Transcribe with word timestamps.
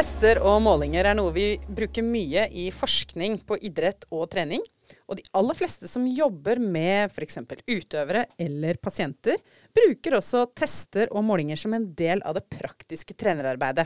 Tester 0.00 0.38
og 0.48 0.62
målinger 0.64 1.04
er 1.10 1.16
noe 1.18 1.28
vi 1.34 1.58
bruker 1.76 2.00
mye 2.00 2.46
i 2.56 2.70
forskning 2.72 3.34
på 3.44 3.58
idrett 3.68 4.06
og 4.08 4.30
trening. 4.32 4.62
Og 5.12 5.18
de 5.18 5.24
aller 5.36 5.58
fleste 5.58 5.90
som 5.92 6.06
jobber 6.08 6.56
med 6.56 7.10
f.eks. 7.12 7.36
utøvere 7.68 8.22
eller 8.40 8.78
pasienter, 8.80 9.36
bruker 9.76 10.16
også 10.16 10.46
tester 10.56 11.12
og 11.12 11.26
målinger 11.28 11.60
som 11.60 11.76
en 11.76 11.84
del 11.98 12.24
av 12.24 12.38
det 12.38 12.46
praktiske 12.48 13.12
trenerarbeidet. 13.12 13.84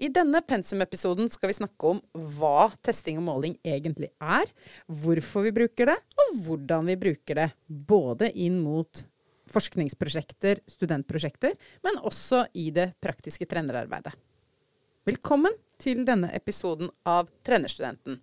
I 0.00 0.08
denne 0.08 0.40
pensumepisoden 0.40 1.28
skal 1.28 1.52
vi 1.52 1.58
snakke 1.58 1.92
om 1.92 2.00
hva 2.38 2.70
testing 2.80 3.20
og 3.20 3.28
måling 3.28 3.58
egentlig 3.60 4.14
er, 4.16 4.48
hvorfor 4.88 5.44
vi 5.44 5.52
bruker 5.60 5.92
det, 5.92 5.98
og 6.24 6.40
hvordan 6.46 6.88
vi 6.88 6.96
bruker 7.04 7.42
det. 7.42 7.50
Både 7.68 8.32
inn 8.32 8.62
mot 8.64 9.04
forskningsprosjekter, 9.52 10.64
studentprosjekter, 10.72 11.52
men 11.84 12.00
også 12.00 12.46
i 12.56 12.70
det 12.72 12.94
praktiske 13.04 13.44
trenerarbeidet. 13.50 14.16
Velkommen 15.08 15.54
til 15.80 16.02
denne 16.04 16.28
episoden 16.36 16.90
av 17.08 17.30
Trenerstudenten. 17.46 18.18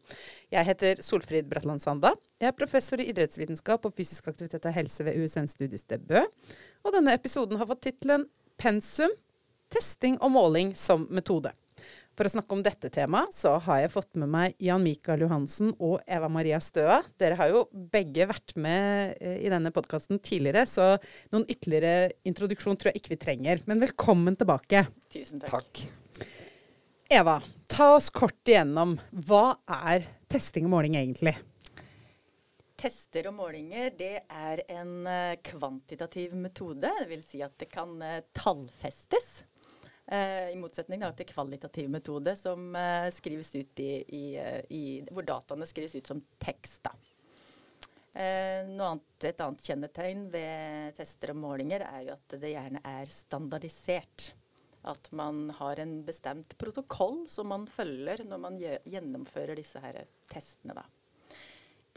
Jeg 0.54 0.68
heter 0.68 1.00
Solfrid 1.02 1.48
Bratland 1.50 1.82
Sanda. 1.82 2.12
Jeg 2.38 2.52
er 2.52 2.58
professor 2.60 3.02
i 3.02 3.08
idrettsvitenskap 3.10 3.88
og 3.90 3.96
fysisk 3.98 4.28
aktivitet 4.30 4.68
og 4.70 4.76
helse 4.76 5.08
ved 5.08 5.18
USN 5.18 5.50
studiested 5.50 6.06
Bø. 6.06 6.22
Og 6.86 6.94
denne 6.94 7.16
episoden 7.18 7.58
har 7.58 7.66
fått 7.72 7.82
tittelen 7.88 8.28
Pensum 8.62 9.10
testing 9.74 10.20
og 10.22 10.36
måling 10.36 10.76
som 10.78 11.10
metode. 11.10 11.50
For 12.18 12.30
å 12.30 12.34
snakke 12.34 12.54
om 12.54 12.64
dette 12.66 12.90
temaet, 12.94 13.34
så 13.34 13.56
har 13.66 13.84
jeg 13.84 13.94
fått 13.94 14.18
med 14.22 14.30
meg 14.34 14.56
Jan 14.62 14.86
Mikael 14.86 15.26
Johansen 15.26 15.74
og 15.78 16.00
Eva 16.06 16.30
Maria 16.30 16.62
Støa. 16.62 17.04
Dere 17.18 17.38
har 17.42 17.54
jo 17.54 17.68
begge 17.74 18.30
vært 18.30 18.54
med 18.58 19.18
eh, 19.18 19.38
i 19.46 19.54
denne 19.54 19.74
podkasten 19.74 20.22
tidligere, 20.22 20.66
så 20.70 20.96
noen 21.34 21.46
ytterligere 21.46 22.10
introduksjon 22.26 22.78
tror 22.78 22.94
jeg 22.94 23.04
ikke 23.04 23.14
vi 23.18 23.24
trenger. 23.26 23.62
Men 23.70 23.86
velkommen 23.86 24.38
tilbake. 24.38 24.88
Tusen 25.14 25.42
takk. 25.42 25.58
takk. 25.58 26.07
Eva, 27.10 27.42
ta 27.68 27.96
oss 27.96 28.10
kort 28.10 28.48
igjennom. 28.48 28.98
Hva 29.12 29.56
er 29.88 30.04
testing 30.28 30.66
og 30.68 30.74
måling 30.74 30.98
egentlig? 31.00 31.32
Tester 32.76 33.30
og 33.30 33.38
målinger 33.38 33.94
det 33.96 34.26
er 34.28 34.62
en 34.68 35.06
uh, 35.08 35.38
kvantitativ 35.40 36.34
metode. 36.36 36.92
Det 37.00 37.06
vil 37.08 37.22
si 37.24 37.40
at 37.46 37.54
det 37.62 37.70
kan 37.72 37.94
uh, 38.04 38.20
tallfestes. 38.36 39.30
Uh, 40.12 40.52
I 40.52 40.58
motsetning 40.60 41.00
da, 41.06 41.14
til 41.16 41.30
kvalitativ 41.30 41.88
metode 41.94 42.34
som 42.36 42.76
skrives 43.16 43.54
ut 43.56 43.80
i, 43.80 43.92
i, 44.04 44.24
i, 44.76 44.84
hvor 45.08 45.24
dataene 45.24 45.68
skrives 45.70 45.96
ut 45.96 46.12
som 46.12 46.20
tekst. 46.44 46.92
Annet, 48.18 49.08
et 49.30 49.42
annet 49.46 49.64
kjennetegn 49.64 50.28
ved 50.34 50.96
tester 50.98 51.32
og 51.32 51.40
målinger 51.40 51.86
er 51.86 52.04
jo 52.08 52.16
at 52.18 52.38
det 52.42 52.50
gjerne 52.52 52.82
er 52.82 53.12
standardisert 53.14 54.32
at 54.88 55.10
man 55.16 55.50
har 55.58 55.80
en 55.82 56.00
bestemt 56.06 56.54
protokoll 56.60 57.26
som 57.32 57.50
man 57.52 57.66
følger 57.72 58.24
når 58.28 58.44
man 58.44 58.60
gjennomfører 58.62 59.58
disse 59.58 59.82
her 59.84 60.04
testene. 60.32 60.78
Da. 60.78 60.86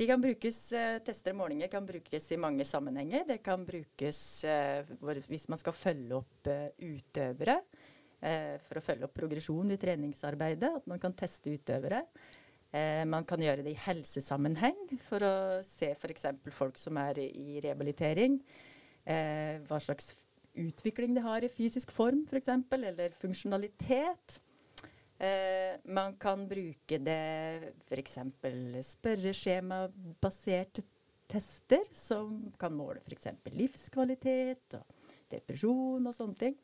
De 0.01 0.07
kan 0.09 0.23
brukes, 0.23 0.59
eh, 0.73 0.99
Tester 1.05 1.35
og 1.35 1.43
målinger 1.43 1.69
kan 1.69 1.85
brukes 1.87 2.31
i 2.33 2.39
mange 2.41 2.65
sammenhenger. 2.65 3.27
Det 3.29 3.43
kan 3.45 3.67
brukes 3.69 4.45
eh, 4.49 4.89
hvis 5.29 5.49
man 5.53 5.61
skal 5.61 5.77
følge 5.77 6.17
opp 6.23 6.49
eh, 6.49 6.71
utøvere. 6.81 7.61
For 8.21 8.77
å 8.77 8.83
følge 8.85 9.07
opp 9.07 9.15
progresjon 9.17 9.71
i 9.73 9.79
treningsarbeidet. 9.81 10.69
At 10.83 10.89
man 10.91 10.99
kan 11.01 11.15
teste 11.17 11.55
utøvere. 11.57 12.03
Man 13.09 13.25
kan 13.25 13.41
gjøre 13.41 13.65
det 13.65 13.73
i 13.73 13.81
helsesammenheng 13.81 14.91
for 15.07 15.25
å 15.25 15.31
se 15.65 15.89
f.eks. 15.95 16.27
folk 16.53 16.77
som 16.77 17.01
er 17.01 17.17
i 17.25 17.63
rehabilitering. 17.65 18.37
Eh, 19.09 19.57
hva 19.65 19.79
slags 19.81 20.13
utvikling 20.55 21.15
de 21.15 21.21
har 21.25 21.45
i 21.45 21.49
fysisk 21.53 21.91
form, 21.95 22.27
f.eks., 22.31 22.49
eller 22.73 23.11
funksjonalitet. 23.21 24.41
Eh, 25.21 25.77
man 25.85 26.17
kan 26.17 26.49
bruke 26.49 26.99
det 26.99 27.73
f.eks. 27.91 28.19
spørreskjemabaserte 28.95 30.83
tester, 31.31 31.85
som 31.93 32.53
kan 32.59 32.75
måle 32.75 33.01
f.eks. 33.05 33.27
livskvalitet 33.55 34.75
og 34.79 34.85
depresjon 35.31 36.07
og 36.07 36.15
sånne 36.17 36.39
ting. 36.41 36.57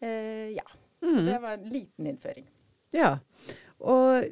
Eh, 0.00 0.56
ja. 0.56 0.66
Mm. 1.00 1.14
Så 1.14 1.20
det 1.24 1.38
var 1.40 1.52
en 1.56 1.68
liten 1.72 2.06
innføring. 2.10 2.46
Ja. 2.96 3.18
Og 3.78 4.24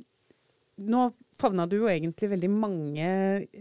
nå 0.79 1.09
favna 1.39 1.67
du 1.67 1.77
jo 1.79 1.89
egentlig 1.91 2.29
veldig 2.33 2.49
mange 2.51 3.09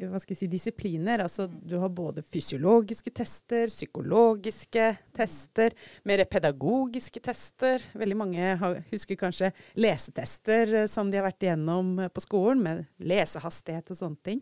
hva 0.09 0.19
skal 0.21 0.33
jeg 0.33 0.39
si, 0.39 0.49
disipliner. 0.51 1.23
Altså, 1.25 1.47
du 1.47 1.77
har 1.81 1.91
både 1.93 2.23
fysiologiske 2.25 3.13
tester, 3.17 3.69
psykologiske 3.71 4.89
tester, 5.17 5.75
mer 6.09 6.23
pedagogiske 6.29 7.21
tester. 7.25 7.83
Veldig 7.97 8.19
mange 8.19 8.53
har, 8.61 8.79
husker 8.91 9.19
kanskje 9.19 9.51
lesetester 9.79 10.75
eh, 10.83 10.87
som 10.91 11.11
de 11.11 11.19
har 11.19 11.27
vært 11.29 11.47
igjennom 11.47 11.95
på 12.13 12.25
skolen, 12.25 12.63
med 12.63 12.85
lesehastighet 13.09 13.93
og 13.93 14.01
sånne 14.01 14.23
ting. 14.25 14.41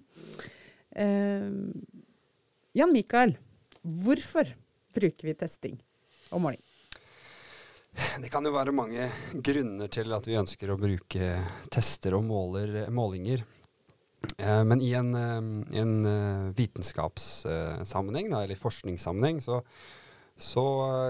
Uh, 0.96 1.76
Jan 2.76 2.94
Mikael, 2.96 3.36
hvorfor 3.84 4.48
bruker 4.96 5.28
vi 5.28 5.36
testing 5.36 5.76
og 6.32 6.46
måling? 6.46 6.65
Det 7.96 8.30
kan 8.32 8.46
jo 8.46 8.54
være 8.56 8.74
mange 8.76 9.08
grunner 9.44 9.92
til 9.92 10.12
at 10.16 10.28
vi 10.28 10.38
ønsker 10.40 10.72
å 10.72 10.80
bruke 10.80 11.30
tester 11.72 12.16
og 12.18 12.26
måler, 12.28 12.86
målinger. 12.92 13.44
Eh, 14.38 14.64
men 14.68 14.82
i 14.84 14.92
en, 14.98 15.14
eh, 15.16 15.80
en 15.82 15.94
uh, 16.06 16.50
vitenskapssammenheng, 16.58 18.34
eller 18.34 18.60
forskningssammenheng, 18.60 19.42
så, 19.44 19.62
så 20.38 20.66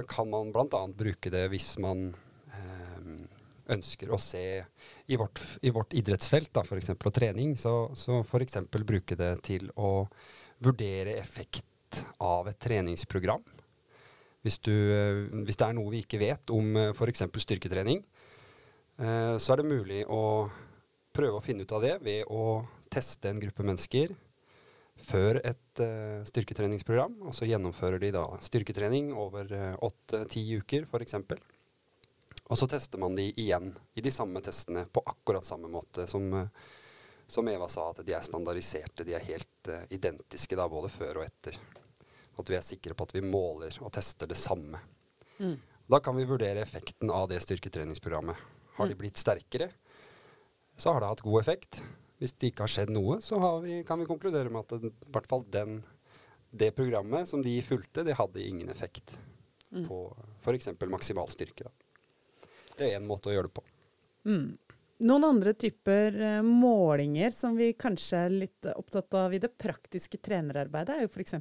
kan 0.09 0.29
man 0.29 0.53
bl.a. 0.53 0.85
bruke 0.93 1.33
det 1.33 1.47
hvis 1.53 1.75
man 1.83 2.11
ønsker 3.65 4.11
å 4.13 4.17
se 4.21 4.43
i 5.09 5.17
vårt, 5.17 5.39
i 5.65 5.71
vårt 5.73 5.95
idrettsfelt, 5.97 6.53
f.eks. 6.61 6.91
og 6.93 7.13
trening, 7.15 7.55
så, 7.57 7.73
så 7.97 8.19
f.eks. 8.21 8.59
bruke 8.69 9.17
det 9.17 9.31
til 9.47 9.71
å 9.73 10.05
vurdere 10.61 11.15
effekt 11.17 12.03
av 12.21 12.45
et 12.51 12.59
treningsprogram. 12.61 13.41
Hvis, 14.45 14.59
du, 14.61 14.71
eh, 14.71 15.23
hvis, 15.41 15.57
det 15.57 15.65
er 15.65 15.73
noe 15.73 15.89
vi 15.89 16.03
ikke 16.03 16.21
vet 16.21 16.51
om 16.53 16.75
eh, 16.77 16.91
f.eks. 16.93 17.23
styrketrening, 17.41 18.03
uh, 19.01 19.41
så 19.41 19.55
er 19.55 19.61
det 19.61 19.71
mulig 19.71 20.03
å 20.05 20.45
prøve 21.15 21.39
å 21.39 21.41
finne 21.41 21.65
ut 21.65 21.73
av 21.73 21.81
det 21.81 21.95
ved 22.05 22.29
å 22.29 22.61
teste 22.93 23.31
en 23.31 23.41
gruppe 23.41 23.65
mennesker 23.65 24.13
før 25.01 25.39
et 25.41 25.81
styrketreningsprogram. 26.29 27.17
Og 27.25 27.33
så 27.35 27.47
gjennomfører 27.49 27.99
de 28.03 28.11
da 28.15 28.23
styrketrening 28.43 29.09
over 29.17 29.49
åtte-ti 29.83 30.43
uker 30.61 30.85
f.eks. 30.87 31.17
Og 32.45 32.59
så 32.59 32.67
tester 32.71 33.01
man 33.01 33.17
de 33.17 33.25
igjen 33.31 33.73
i 33.97 34.03
de 34.05 34.13
samme 34.13 34.43
testene 34.45 34.85
på 34.87 35.03
akkurat 35.03 35.47
samme 35.47 35.71
måte 35.71 36.05
som, 36.07 36.29
som 37.27 37.51
Eva 37.51 37.67
sa, 37.71 37.89
at 37.91 38.05
de 38.07 38.15
er 38.15 38.23
standardiserte. 38.23 39.07
De 39.07 39.17
er 39.17 39.27
helt 39.27 39.71
identiske 39.89 40.59
da, 40.59 40.69
både 40.71 40.93
før 40.93 41.23
og 41.23 41.27
etter. 41.27 41.59
At 42.35 42.51
vi 42.51 42.57
er 42.57 42.65
sikre 42.65 42.95
på 42.97 43.07
at 43.07 43.15
vi 43.15 43.23
måler 43.23 43.75
og 43.81 43.93
tester 43.95 44.29
det 44.29 44.37
samme. 44.39 44.81
Mm. 45.39 45.55
Da 45.87 45.99
kan 46.03 46.15
vi 46.17 46.25
vurdere 46.27 46.63
effekten 46.63 47.11
av 47.13 47.29
det 47.29 47.39
styrketreningsprogrammet. 47.43 48.35
Har 48.75 48.89
de 48.89 48.95
mm. 48.95 48.99
blitt 48.99 49.21
sterkere, 49.21 49.69
så 50.75 50.93
har 50.93 51.01
det 51.01 51.11
hatt 51.13 51.23
god 51.25 51.39
effekt. 51.41 51.79
Hvis 52.19 52.33
det 52.39 52.51
ikke 52.51 52.65
har 52.65 52.71
skjedd 52.71 52.91
noe, 52.95 53.19
så 53.23 53.39
vi, 53.63 53.81
kan 53.87 53.99
vi 53.99 54.07
konkludere 54.09 54.51
med 54.51 54.63
at 54.63 54.81
det, 54.81 54.91
i 54.91 55.13
hvert 55.13 55.29
fall 55.29 55.45
den, 55.51 55.79
det 56.51 56.71
programmet 56.75 57.29
som 57.29 57.43
de 57.43 57.55
fulgte, 57.63 58.05
det 58.07 58.17
hadde 58.19 58.43
ingen 58.43 58.71
effekt 58.71 59.17
mm. 59.71 59.87
på 59.87 59.99
f.eks. 60.43 60.71
maksimal 60.89 61.31
styrke. 61.31 61.67
Da. 61.67 62.47
Det 62.75 62.87
er 62.87 62.99
én 62.99 63.07
måte 63.07 63.31
å 63.31 63.35
gjøre 63.35 63.51
det 63.51 63.57
på. 63.59 63.65
Mm. 64.25 64.47
Noen 65.05 65.27
andre 65.27 65.51
typer 65.59 66.15
uh, 66.15 66.41
målinger 66.45 67.33
som 67.35 67.57
vi 67.59 67.73
kanskje 67.77 68.25
er 68.25 68.35
litt 68.45 68.67
opptatt 68.71 69.13
av 69.19 69.35
i 69.35 69.41
det 69.43 69.51
praktiske 69.59 70.21
trenerarbeidet, 70.23 70.95
er 70.95 71.05
jo 71.05 71.11
f.eks 71.11 71.35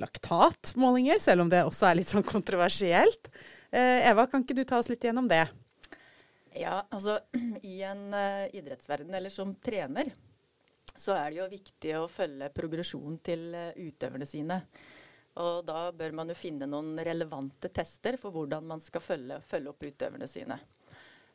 laktatmålinger, 0.00 1.20
selv 1.22 1.44
om 1.44 1.50
det 1.52 1.64
også 1.64 1.88
er 1.88 2.00
litt 2.00 2.10
sånn 2.10 2.26
kontroversielt. 2.26 3.30
Eh, 3.70 4.06
Eva, 4.08 4.26
kan 4.30 4.44
ikke 4.44 4.56
du 4.58 4.64
ta 4.66 4.80
oss 4.80 4.90
litt 4.90 5.04
gjennom 5.04 5.28
det? 5.30 5.44
Ja, 6.54 6.84
altså 6.88 7.18
i 7.62 7.80
en 7.82 8.08
uh, 8.14 8.46
idrettsverden, 8.54 9.14
eller 9.14 9.32
som 9.34 9.54
trener, 9.58 10.12
så 10.94 11.16
er 11.18 11.30
det 11.30 11.40
jo 11.40 11.48
viktig 11.50 11.96
å 11.98 12.10
følge 12.10 12.50
progresjonen 12.54 13.18
til 13.26 13.48
uh, 13.54 13.72
utøverne 13.74 14.28
sine. 14.28 14.60
Og 15.42 15.64
da 15.66 15.88
bør 15.90 16.14
man 16.14 16.30
jo 16.30 16.36
finne 16.38 16.68
noen 16.70 16.94
relevante 17.02 17.70
tester 17.74 18.18
for 18.22 18.30
hvordan 18.34 18.68
man 18.70 18.82
skal 18.82 19.02
følge, 19.02 19.40
følge 19.50 19.72
opp 19.72 19.82
utøverne 19.82 20.30
sine. 20.30 20.60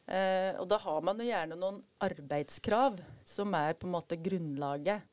Uh, 0.08 0.56
og 0.62 0.70
da 0.72 0.80
har 0.86 1.04
man 1.06 1.20
jo 1.20 1.28
gjerne 1.28 1.60
noen 1.60 1.82
arbeidskrav 2.02 3.02
som 3.28 3.52
er 3.60 3.76
på 3.76 3.90
en 3.90 3.98
måte 3.98 4.18
grunnlaget. 4.24 5.04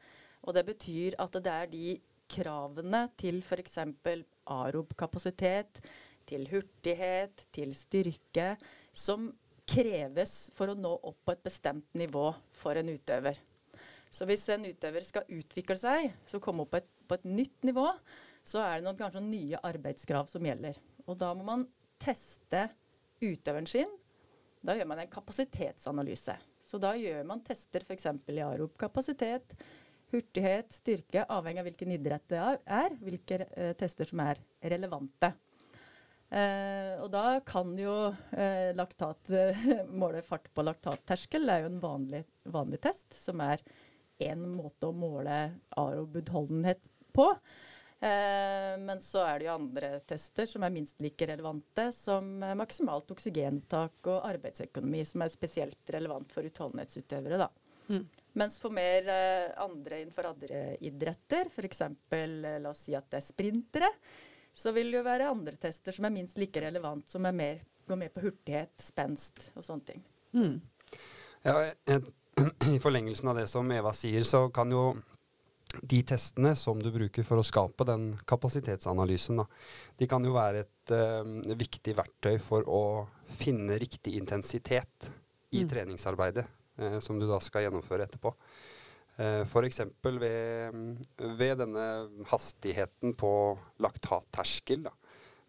Og 0.47 0.55
det 0.55 0.63
betyr 0.69 1.19
at 1.19 1.35
det 1.43 1.53
er 1.53 1.73
de 1.73 1.97
kravene 2.31 3.07
til 3.19 3.41
f.eks. 3.45 3.79
arob-kapasitet, 4.47 5.81
til 6.27 6.47
hurtighet, 6.51 7.47
til 7.55 7.75
styrke, 7.79 8.55
som 8.93 9.31
kreves 9.67 10.51
for 10.55 10.71
å 10.71 10.79
nå 10.79 10.93
opp 10.97 11.19
på 11.27 11.35
et 11.35 11.45
bestemt 11.47 11.99
nivå 11.99 12.29
for 12.55 12.79
en 12.79 12.91
utøver. 12.91 13.39
Så 14.11 14.27
hvis 14.29 14.47
en 14.55 14.67
utøver 14.69 15.05
skal 15.07 15.29
utvikle 15.37 15.77
seg, 15.81 16.13
så 16.27 16.41
komme 16.43 16.65
opp 16.65 16.73
på 16.75 16.81
et, 16.81 16.91
på 17.07 17.19
et 17.19 17.27
nytt 17.29 17.67
nivå, 17.67 17.87
så 18.47 18.63
er 18.63 18.79
det 18.79 18.87
noen 18.87 18.99
kanskje 18.99 19.25
nye 19.27 19.61
arbeidskrav 19.67 20.31
som 20.31 20.47
gjelder. 20.47 20.79
Og 21.07 21.19
da 21.19 21.33
må 21.35 21.47
man 21.47 21.67
teste 22.03 22.69
utøveren 23.23 23.69
sin 23.71 23.93
Da 24.67 24.75
gjør 24.75 24.89
man 24.91 24.99
en 24.99 25.11
kapasitetsanalyse. 25.11 26.35
Så 26.67 26.79
da 26.83 26.93
gjør 26.99 27.27
man 27.29 27.43
tester 27.47 27.85
f.eks. 27.87 28.09
i 28.27 28.43
arob-kapasitet, 28.43 29.53
hurtighet, 30.13 30.71
styrke, 30.73 31.25
avhengig 31.29 31.63
av 31.63 31.69
hvilken 31.71 31.97
idrett 31.97 32.29
det 32.31 32.39
er, 32.41 32.97
hvilke 33.03 33.41
eh, 33.49 33.75
tester 33.79 34.09
som 34.09 34.23
er 34.25 34.41
relevante. 34.63 35.33
Eh, 36.27 36.97
og 36.99 37.11
da 37.15 37.39
kan 37.47 37.71
jo 37.79 37.95
eh, 38.35 38.73
laktat 38.75 39.31
måle 40.01 40.23
fart 40.27 40.49
på 40.55 40.65
laktatterskel. 40.67 41.47
Det 41.47 41.55
er 41.55 41.65
jo 41.65 41.71
en 41.71 41.83
vanlig, 41.83 42.25
vanlig 42.51 42.83
test, 42.89 43.09
som 43.15 43.43
er 43.45 43.63
én 44.23 44.43
måte 44.57 44.89
å 44.89 44.97
måle 44.97 45.39
arob-utholdenhet 45.79 46.91
på. 47.15 47.29
Eh, 47.97 48.75
men 48.83 49.01
så 49.01 49.23
er 49.25 49.39
det 49.39 49.49
jo 49.49 49.55
andre 49.55 49.93
tester 50.09 50.49
som 50.51 50.67
er 50.67 50.75
minst 50.75 50.99
like 51.05 51.29
relevante, 51.31 51.89
som 51.97 52.35
maksimalt 52.59 53.15
oksygentak 53.15 54.11
og 54.11 54.27
arbeidsøkonomi, 54.27 55.05
som 55.07 55.23
er 55.23 55.33
spesielt 55.33 55.95
relevant 55.95 56.35
for 56.35 56.49
utholdenhetsutøvere. 56.49 57.47
da. 57.47 57.51
Mm. 57.89 58.05
Mens 58.37 58.59
for 58.61 58.75
mer 58.75 59.09
eh, 59.09 59.51
andre 59.65 60.03
innenfor 60.03 60.29
andre 60.29 60.63
idretter, 60.85 61.49
f.eks. 61.49 61.81
Eh, 61.81 62.27
la 62.61 62.69
oss 62.69 62.85
si 62.85 62.97
at 62.97 63.09
det 63.09 63.23
er 63.23 63.25
sprintere, 63.25 63.91
så 64.53 64.73
vil 64.77 64.91
det 64.93 65.01
jo 65.01 65.07
være 65.07 65.31
andre 65.33 65.57
tester 65.61 65.97
som 65.97 66.09
er 66.09 66.13
minst 66.13 66.37
like 66.41 66.61
relevant, 66.61 67.09
som 67.09 67.25
mer, 67.25 67.63
går 67.89 68.01
mer 68.01 68.13
på 68.13 68.27
hurtighet, 68.27 68.75
spenst 68.81 69.51
og 69.55 69.65
sånne 69.65 69.89
ting. 69.89 70.05
Mm. 70.37 70.59
Ja, 71.47 71.63
I 72.75 72.81
forlengelsen 72.83 73.33
av 73.33 73.41
det 73.41 73.47
som 73.49 73.73
Eva 73.73 73.95
sier, 73.97 74.25
så 74.29 74.47
kan 74.53 74.73
jo 74.73 74.91
de 75.81 76.03
testene 76.09 76.53
som 76.57 76.81
du 76.81 76.91
bruker 76.93 77.25
for 77.27 77.41
å 77.41 77.45
skape 77.45 77.85
den 77.89 78.11
kapasitetsanalysen, 78.29 79.41
da, 79.41 79.49
de 79.97 80.09
kan 80.09 80.25
jo 80.25 80.37
være 80.37 80.63
et 80.65 80.93
uh, 80.93 81.57
viktig 81.57 81.97
verktøy 81.97 82.37
for 82.41 82.69
å 82.69 82.85
finne 83.41 83.81
riktig 83.81 84.15
intensitet 84.21 85.11
i 85.57 85.65
mm. 85.65 85.73
treningsarbeidet 85.73 86.47
uh, 86.81 86.99
som 87.05 87.21
du 87.21 87.27
da 87.29 87.41
skal 87.45 87.67
gjennomføre 87.67 88.07
etterpå. 88.09 88.35
Uh, 89.17 89.43
F.eks. 89.47 89.83
Ved, 90.05 90.81
ved 91.41 91.59
denne 91.63 91.89
hastigheten 92.31 93.17
på 93.19 93.33
laktatterskel, 93.83 94.87
da, 94.87 94.95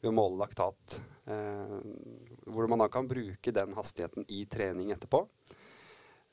ved 0.02 0.12
å 0.12 0.16
måle 0.16 0.40
laktat, 0.42 1.00
eh, 1.26 1.78
hvor 2.46 2.70
man 2.70 2.84
da 2.84 2.90
kan 2.92 3.08
bruke 3.10 3.54
den 3.54 3.74
hastigheten 3.78 4.28
i 4.30 4.44
trening 4.50 4.94
etterpå. 4.94 5.24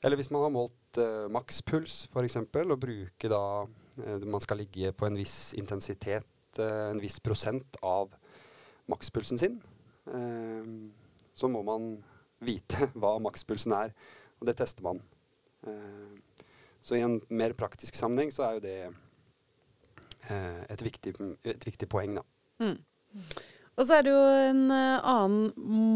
Eller 0.05 0.19
hvis 0.19 0.29
man 0.33 0.45
har 0.45 0.53
målt 0.53 0.99
eh, 1.01 1.25
makspuls 1.33 2.03
f.eks., 2.11 2.37
og 2.43 2.77
bruke 2.81 3.31
da 3.31 3.41
uh, 3.65 4.25
Man 4.27 4.43
skal 4.43 4.59
ligge 4.59 4.91
på 4.93 5.07
en 5.07 5.17
viss 5.17 5.55
intensitet, 5.57 6.27
uh, 6.59 6.91
en 6.91 7.01
viss 7.01 7.17
prosent 7.23 7.79
av 7.81 8.13
makspulsen 8.91 9.39
sin. 9.41 9.55
Så 11.33 11.47
må 11.49 11.63
man 11.65 11.95
vite 12.45 12.85
hva 12.99 13.15
makspulsen 13.23 13.73
er, 13.73 13.95
og 14.39 14.49
det 14.49 14.57
tester 14.59 14.85
man. 14.85 15.01
så 16.85 16.95
i 16.95 17.01
en 17.01 17.19
mer 17.29 17.55
praktisk 17.57 17.95
sammenheng 17.97 18.31
så 18.33 18.45
er 18.45 18.57
jo 18.57 18.63
det 18.65 18.77
et 20.69 20.81
viktig, 20.81 21.13
et, 21.45 21.65
viktig, 21.65 21.87
poeng, 21.89 22.17
da. 22.17 22.23
Mm. 22.61 22.77
Og 23.75 23.85
så 23.85 23.97
er 23.97 24.05
det 24.05 24.13
jo 24.13 24.21
en 24.49 24.61
uh, 24.71 25.01
annen 25.05 25.49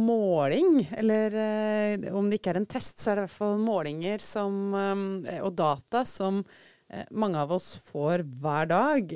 måling, 0.06 0.82
eller 1.00 1.38
om 2.14 2.30
det 2.30 2.40
ikke 2.40 2.54
er 2.54 2.60
en 2.62 2.70
test, 2.70 3.00
så 3.00 3.12
er 3.12 3.20
det 3.20 3.24
i 3.24 3.28
hvert 3.30 3.38
fall 3.38 3.62
målinger 3.64 4.22
som, 4.22 4.74
og 4.76 5.54
data 5.58 6.04
som 6.06 6.44
mange 7.14 7.38
av 7.38 7.52
oss 7.54 7.76
får 7.86 8.24
hver 8.42 8.70
dag. 8.70 9.12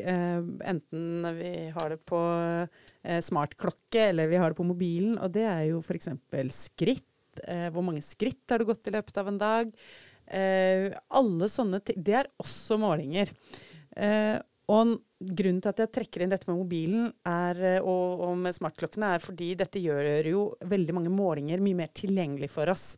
enten 0.69 1.29
vi 1.37 1.53
har 1.73 1.89
det 1.89 1.99
på 2.05 2.21
smartklokke 3.01 4.09
eller 4.11 4.29
vi 4.29 4.37
har 4.37 4.53
det 4.53 4.59
på 4.59 4.67
mobilen. 4.67 5.17
Og 5.17 5.33
det 5.33 5.45
er 5.49 5.63
jo 5.71 5.81
f.eks. 5.81 6.11
skritt. 6.53 7.07
Hvor 7.73 7.85
mange 7.85 8.03
skritt 8.05 8.51
har 8.51 8.61
du 8.61 8.67
gått 8.69 8.89
i 8.89 8.93
løpet 8.95 9.21
av 9.21 9.31
en 9.31 9.39
dag? 9.41 9.77
alle 10.33 11.47
sånne 11.51 11.81
ting. 11.83 11.97
Det 11.99 12.13
er 12.15 12.29
også 12.39 12.77
målinger. 12.79 13.27
og 14.71 14.93
grunnen 15.23 15.61
til 15.63 15.71
at 15.71 15.81
jeg 15.83 15.91
trekker 15.93 16.23
inn 16.23 16.33
dette 16.33 16.49
med 16.49 16.59
mobilen 16.59 17.07
er, 17.27 17.59
eh, 17.63 17.79
og, 17.79 18.23
og, 18.25 18.35
med 18.43 18.55
smartklokkene, 18.55 19.13
er 19.15 19.23
fordi 19.23 19.53
dette 19.59 19.81
gjør 19.81 20.29
jo 20.29 20.43
veldig 20.69 20.97
mange 20.97 21.13
målinger 21.13 21.63
mye 21.63 21.79
mer 21.83 21.91
tilgjengelig 21.95 22.51
for 22.53 22.71
oss. 22.73 22.93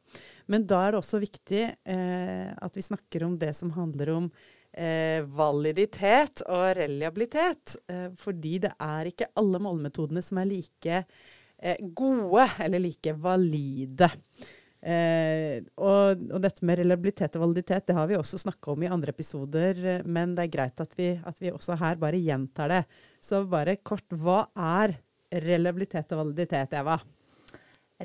Men 0.52 0.66
da 0.68 0.82
er 0.86 0.94
det 0.94 1.02
også 1.02 1.22
viktig 1.24 1.64
eh, 1.64 2.52
at 2.56 2.78
vi 2.78 2.86
snakker 2.86 3.28
om 3.28 3.38
det 3.42 3.54
som 3.58 3.74
handler 3.76 4.14
om 4.16 4.30
eh, 4.72 5.22
validitet 5.38 6.46
og 6.50 6.68
reliabilitet. 6.80 7.78
Eh, 7.92 8.10
fordi 8.20 8.60
det 8.68 8.76
er 8.82 9.12
ikke 9.12 9.32
alle 9.40 9.62
målemetodene 9.64 10.24
som 10.26 10.42
er 10.42 10.52
like 10.52 11.02
eh, 11.04 11.34
gode 11.96 12.48
eller 12.66 12.82
like 12.84 13.14
valide. 13.20 14.10
Eh, 14.86 15.64
og, 15.82 16.20
og, 16.30 16.38
dette 16.44 16.62
med 16.68 16.78
reliabilitet 16.78 17.38
og 17.40 17.48
validitet 17.48 17.88
det 17.88 17.96
har 17.98 18.06
vi 18.06 18.20
også 18.20 18.38
snakka 18.44 18.76
om 18.76 18.84
i 18.86 18.92
andre 18.94 19.16
episoder, 19.16 19.80
men 20.06 20.36
det 20.38 20.46
er 20.46 20.52
greit 20.54 20.84
at 20.84 20.94
vi, 21.00 21.08
at 21.18 21.42
vi, 21.42 21.50
også 21.50 21.78
her 21.82 21.98
bare 22.02 22.22
gjentar 22.22 22.70
det. 22.70 22.84
Så 23.24 23.42
bare 23.50 23.80
kort, 23.82 24.06
hva 24.14 24.44
er 24.54 24.94
reliabilitet 25.42 26.14
og 26.14 26.22
validitet, 26.22 26.78
Eva? 26.78 27.00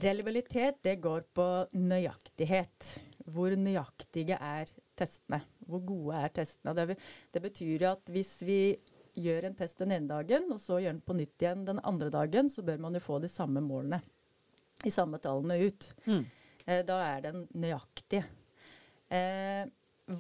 Reliabilitet 0.01 0.79
det 0.87 0.97
går 1.03 1.27
på 1.35 1.47
nøyaktighet. 1.77 2.95
Hvor 3.31 3.53
nøyaktige 3.59 4.39
er 4.41 4.71
testene? 4.97 5.43
Hvor 5.69 5.83
gode 5.85 6.23
er 6.25 6.33
testene? 6.41 6.75
Det, 6.79 6.97
det 7.35 7.43
betyr 7.45 7.85
at 7.91 8.15
hvis 8.15 8.39
vi 8.47 8.61
gjør 9.19 9.49
en 9.49 9.57
test 9.59 9.81
den 9.83 9.95
ene 9.97 10.11
dagen, 10.11 10.49
og 10.55 10.61
så 10.63 10.81
gjør 10.81 10.97
den 10.97 11.05
på 11.07 11.17
nytt 11.19 11.43
igjen 11.43 11.67
den 11.69 11.81
andre 11.87 12.11
dagen, 12.13 12.51
så 12.53 12.65
bør 12.67 12.81
man 12.83 12.97
jo 12.97 13.03
få 13.05 13.19
de 13.23 13.31
samme 13.31 13.63
målene. 13.65 14.01
De 14.81 14.93
samme 14.95 15.21
tallene 15.23 15.59
ut. 15.67 15.89
Mm. 16.07 16.23
Eh, 16.67 16.83
da 16.89 17.01
er 17.05 17.25
den 17.27 17.45
nøyaktig. 17.53 18.23
Eh, 19.11 19.65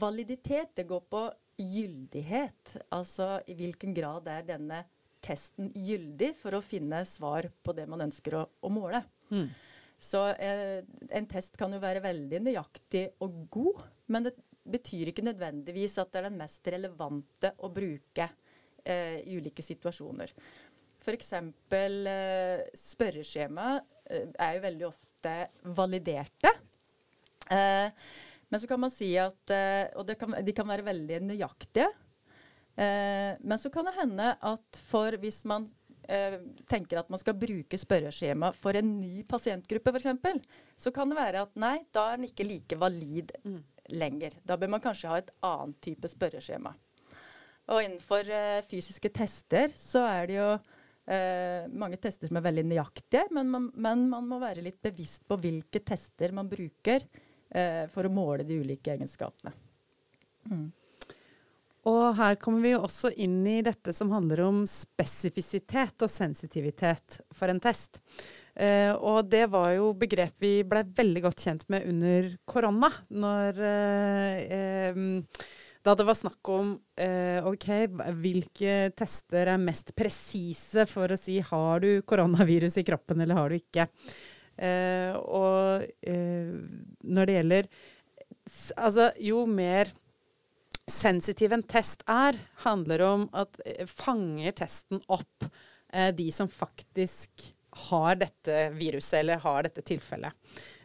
validitet, 0.01 0.75
det 0.77 0.89
går 0.91 1.05
på 1.11 1.25
gyldighet. 1.61 2.77
Altså 2.97 3.39
i 3.51 3.57
hvilken 3.59 3.95
grad 3.97 4.29
er 4.31 4.47
denne 4.49 4.85
testen 5.21 5.69
gyldig 5.77 6.33
for 6.41 6.57
å 6.57 6.65
finne 6.65 7.03
svar 7.09 7.51
på 7.63 7.75
det 7.77 7.87
man 7.91 8.07
ønsker 8.07 8.39
å, 8.41 8.45
å 8.65 8.73
måle. 8.73 9.03
Mm. 9.31 9.49
Så 10.01 10.23
eh, 10.41 10.81
en 11.13 11.27
test 11.29 11.59
kan 11.61 11.73
jo 11.77 11.81
være 11.83 12.01
veldig 12.05 12.41
nøyaktig 12.47 13.05
og 13.21 13.43
god, 13.53 13.83
men 14.09 14.29
det 14.29 14.35
betyr 14.71 15.11
ikke 15.11 15.25
nødvendigvis 15.27 15.99
at 16.01 16.13
det 16.13 16.21
er 16.21 16.29
den 16.31 16.41
mest 16.41 16.71
relevante 16.73 17.53
å 17.61 17.69
bruke 17.73 18.31
eh, 18.85 19.21
i 19.27 19.39
ulike 19.41 19.65
situasjoner. 19.65 20.33
F.eks. 21.01 21.33
Eh, 21.33 22.65
spørreskjema 22.77 23.71
eh, 24.11 24.29
er 24.37 24.57
jo 24.57 24.65
veldig 24.67 24.89
ofte 24.91 25.37
validerte. 25.77 26.53
Eh, 27.51 27.91
men 28.51 28.61
så 28.61 28.69
kan 28.71 28.81
man 28.83 28.93
si 28.93 29.11
at 29.19 29.53
eh, 29.55 29.91
Og 29.99 30.11
kan, 30.19 30.37
de 30.45 30.55
kan 30.55 30.69
være 30.69 30.87
veldig 30.87 31.21
nøyaktige. 31.27 31.89
Eh, 32.77 33.35
men 33.41 33.59
så 33.59 33.73
kan 33.73 33.89
det 33.89 33.99
hende 33.99 34.33
at 34.35 34.83
for 34.91 35.19
hvis 35.21 35.45
man 35.49 35.69
tenker 36.67 36.99
at 36.99 37.11
man 37.13 37.21
skal 37.21 37.37
bruke 37.39 37.79
spørreskjema 37.79 38.49
for 38.59 38.75
en 38.75 38.89
ny 38.99 39.21
pasientgruppe 39.31 39.93
f.eks., 39.93 40.41
så 40.75 40.91
kan 40.91 41.07
det 41.07 41.15
være 41.15 41.45
at 41.45 41.53
nei, 41.61 41.85
da 41.95 42.09
er 42.11 42.19
den 42.19 42.27
ikke 42.27 42.47
like 42.49 42.79
valid 42.81 43.31
mm. 43.45 43.61
lenger. 43.95 44.35
Da 44.43 44.57
bør 44.59 44.73
man 44.75 44.83
kanskje 44.83 45.13
ha 45.13 45.21
et 45.21 45.31
annet 45.47 45.79
type 45.87 46.11
spørreskjema. 46.11 46.73
Og 47.71 47.85
innenfor 47.85 48.31
eh, 48.35 48.61
fysiske 48.67 49.13
tester 49.15 49.71
så 49.77 50.03
er 50.09 50.27
det 50.27 50.37
jo 50.39 50.49
eh, 50.55 51.71
mange 51.71 52.01
tester 52.03 52.31
som 52.31 52.41
er 52.41 52.47
veldig 52.49 52.67
nøyaktige, 52.73 53.29
men 53.37 53.51
man, 53.53 53.71
men 53.75 54.09
man, 54.11 54.27
må 54.27 54.41
være 54.43 54.65
litt 54.67 54.81
bevisst 54.83 55.23
på 55.29 55.39
hvilke 55.39 55.83
tester 55.87 56.35
man 56.35 56.51
bruker 56.51 57.07
eh, 57.07 57.87
for 57.93 58.07
å 58.07 58.13
måle 58.13 58.47
de 58.49 58.59
ulike 58.65 58.95
egenskapene. 58.97 59.55
Mm. 60.51 60.69
Og 61.89 62.03
her 62.19 62.37
kommer 62.37 62.61
vi 62.67 62.75
jo 62.75 62.83
også 62.85 63.09
inn 63.25 63.39
i 63.49 63.63
dette 63.65 63.95
som 63.97 64.11
handler 64.13 64.43
om 64.45 64.61
spesifisitet 64.69 66.03
og 66.05 66.13
sensitivitet 66.13 67.23
for 67.33 67.49
en 67.49 67.63
test. 67.63 68.03
Eh, 68.53 68.93
og 68.93 69.31
det 69.33 69.47
var 69.53 69.71
jo 69.79 69.95
begrep 69.97 70.35
vi 70.43 70.59
ble 70.69 70.83
veldig 70.99 71.23
godt 71.25 71.47
kjent 71.47 71.65
med 71.73 71.87
under 71.89 72.29
korona. 72.45 72.91
Når 73.09 73.63
eh, 73.71 74.43
eh, 74.59 75.01
da 75.85 75.95
det 75.97 76.05
var 76.05 76.19
snakk 76.19 76.51
om 76.53 76.75
eh, 77.01 77.47
ok, 77.47 77.69
hvilke 78.21 78.75
tester 78.97 79.49
er 79.55 79.63
mest 79.63 79.95
presise 79.97 80.85
for 80.91 81.13
å 81.13 81.19
si 81.21 81.39
har 81.45 81.81
du 81.85 82.03
koronavirus 82.03 82.77
i 82.83 82.85
kroppen 82.87 83.25
eller 83.25 83.39
har 83.39 83.49
du 83.51 83.57
ikke. 83.57 83.87
Eh, 84.61 85.17
og 85.17 85.87
eh, 86.05 86.53
når 87.09 87.27
det 87.27 87.41
gjelder 87.41 87.73
Altså, 88.77 89.13
jo 89.23 89.45
mer 89.47 89.89
sensitiv 90.91 91.53
en 91.55 91.63
test 91.67 92.03
er, 92.11 92.37
handler 92.65 93.03
om 93.07 93.25
at 93.37 93.61
eh, 93.65 93.87
fanger 93.87 94.57
testen 94.59 95.01
opp 95.11 95.47
eh, 95.93 96.11
de 96.15 96.27
som 96.35 96.51
faktisk 96.51 97.47
har 97.89 98.19
dette 98.21 98.59
viruset 98.75 99.21
eller 99.21 99.43
har 99.45 99.65
dette 99.67 99.85
tilfellet. 99.87 100.35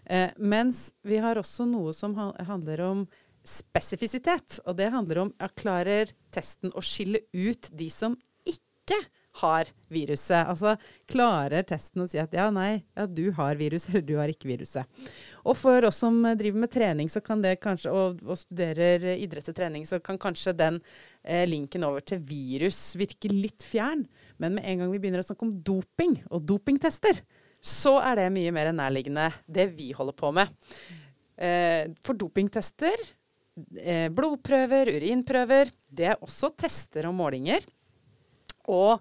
Eh, 0.05 0.29
mens 0.37 0.87
vi 1.01 1.17
har 1.21 1.39
også 1.41 1.65
noe 1.69 1.93
som 1.97 2.13
handler 2.15 2.83
om 2.85 3.05
spesifisitet. 3.45 4.59
Og 4.65 4.77
det 4.79 4.91
handler 4.93 5.25
om 5.25 5.33
at 5.39 5.55
klarer 5.59 6.13
testen 6.33 6.73
å 6.75 6.83
skille 6.83 7.23
ut 7.33 7.69
de 7.71 7.89
som 7.93 8.17
ikke 8.45 8.99
har 9.41 9.69
viruset. 9.91 10.47
Altså 10.47 10.75
klarer 11.11 11.65
testen 11.67 12.03
å 12.03 12.07
si 12.09 12.19
at 12.21 12.33
ja, 12.35 12.47
nei, 12.53 12.85
ja, 12.95 13.05
du 13.07 13.29
har 13.35 13.57
viruset, 13.59 13.91
eller 13.91 14.05
du 14.07 14.13
har 14.19 14.31
ikke 14.31 14.49
viruset. 14.49 14.87
Og 15.43 15.57
for 15.59 15.87
oss 15.89 15.99
som 16.03 16.21
driver 16.39 16.63
med 16.63 16.71
trening 16.71 17.11
så 17.11 17.21
kan 17.25 17.43
det 17.43 17.57
kanskje, 17.63 17.91
og, 17.91 18.21
og 18.23 18.39
studerer 18.39 19.11
idrett 19.15 19.49
og 19.51 19.57
trening, 19.57 19.87
så 19.87 19.99
kan 20.03 20.19
kanskje 20.21 20.55
den 20.57 20.79
eh, 21.23 21.43
linken 21.49 21.87
over 21.87 22.05
til 22.05 22.23
virus 22.25 22.93
virke 22.99 23.31
litt 23.31 23.65
fjern. 23.65 24.05
Men 24.41 24.57
med 24.57 24.69
en 24.69 24.83
gang 24.83 24.93
vi 24.93 25.01
begynner 25.03 25.23
å 25.23 25.27
snakke 25.27 25.47
om 25.49 25.57
doping 25.65 26.19
og 26.29 26.45
dopingtester, 26.47 27.19
så 27.65 27.97
er 28.05 28.19
det 28.19 28.31
mye 28.35 28.53
mer 28.53 28.71
nærliggende 28.75 29.31
det 29.49 29.71
vi 29.75 29.89
holder 29.97 30.15
på 30.15 30.31
med. 30.37 30.51
Eh, 31.35 31.91
for 32.05 32.15
dopingtester, 32.15 33.07
blodprøver, 33.55 34.89
urinprøver, 34.97 35.71
det 35.87 36.09
er 36.11 36.23
også 36.23 36.51
tester 36.59 37.07
og 37.07 37.15
målinger. 37.15 37.63
Og 38.67 38.99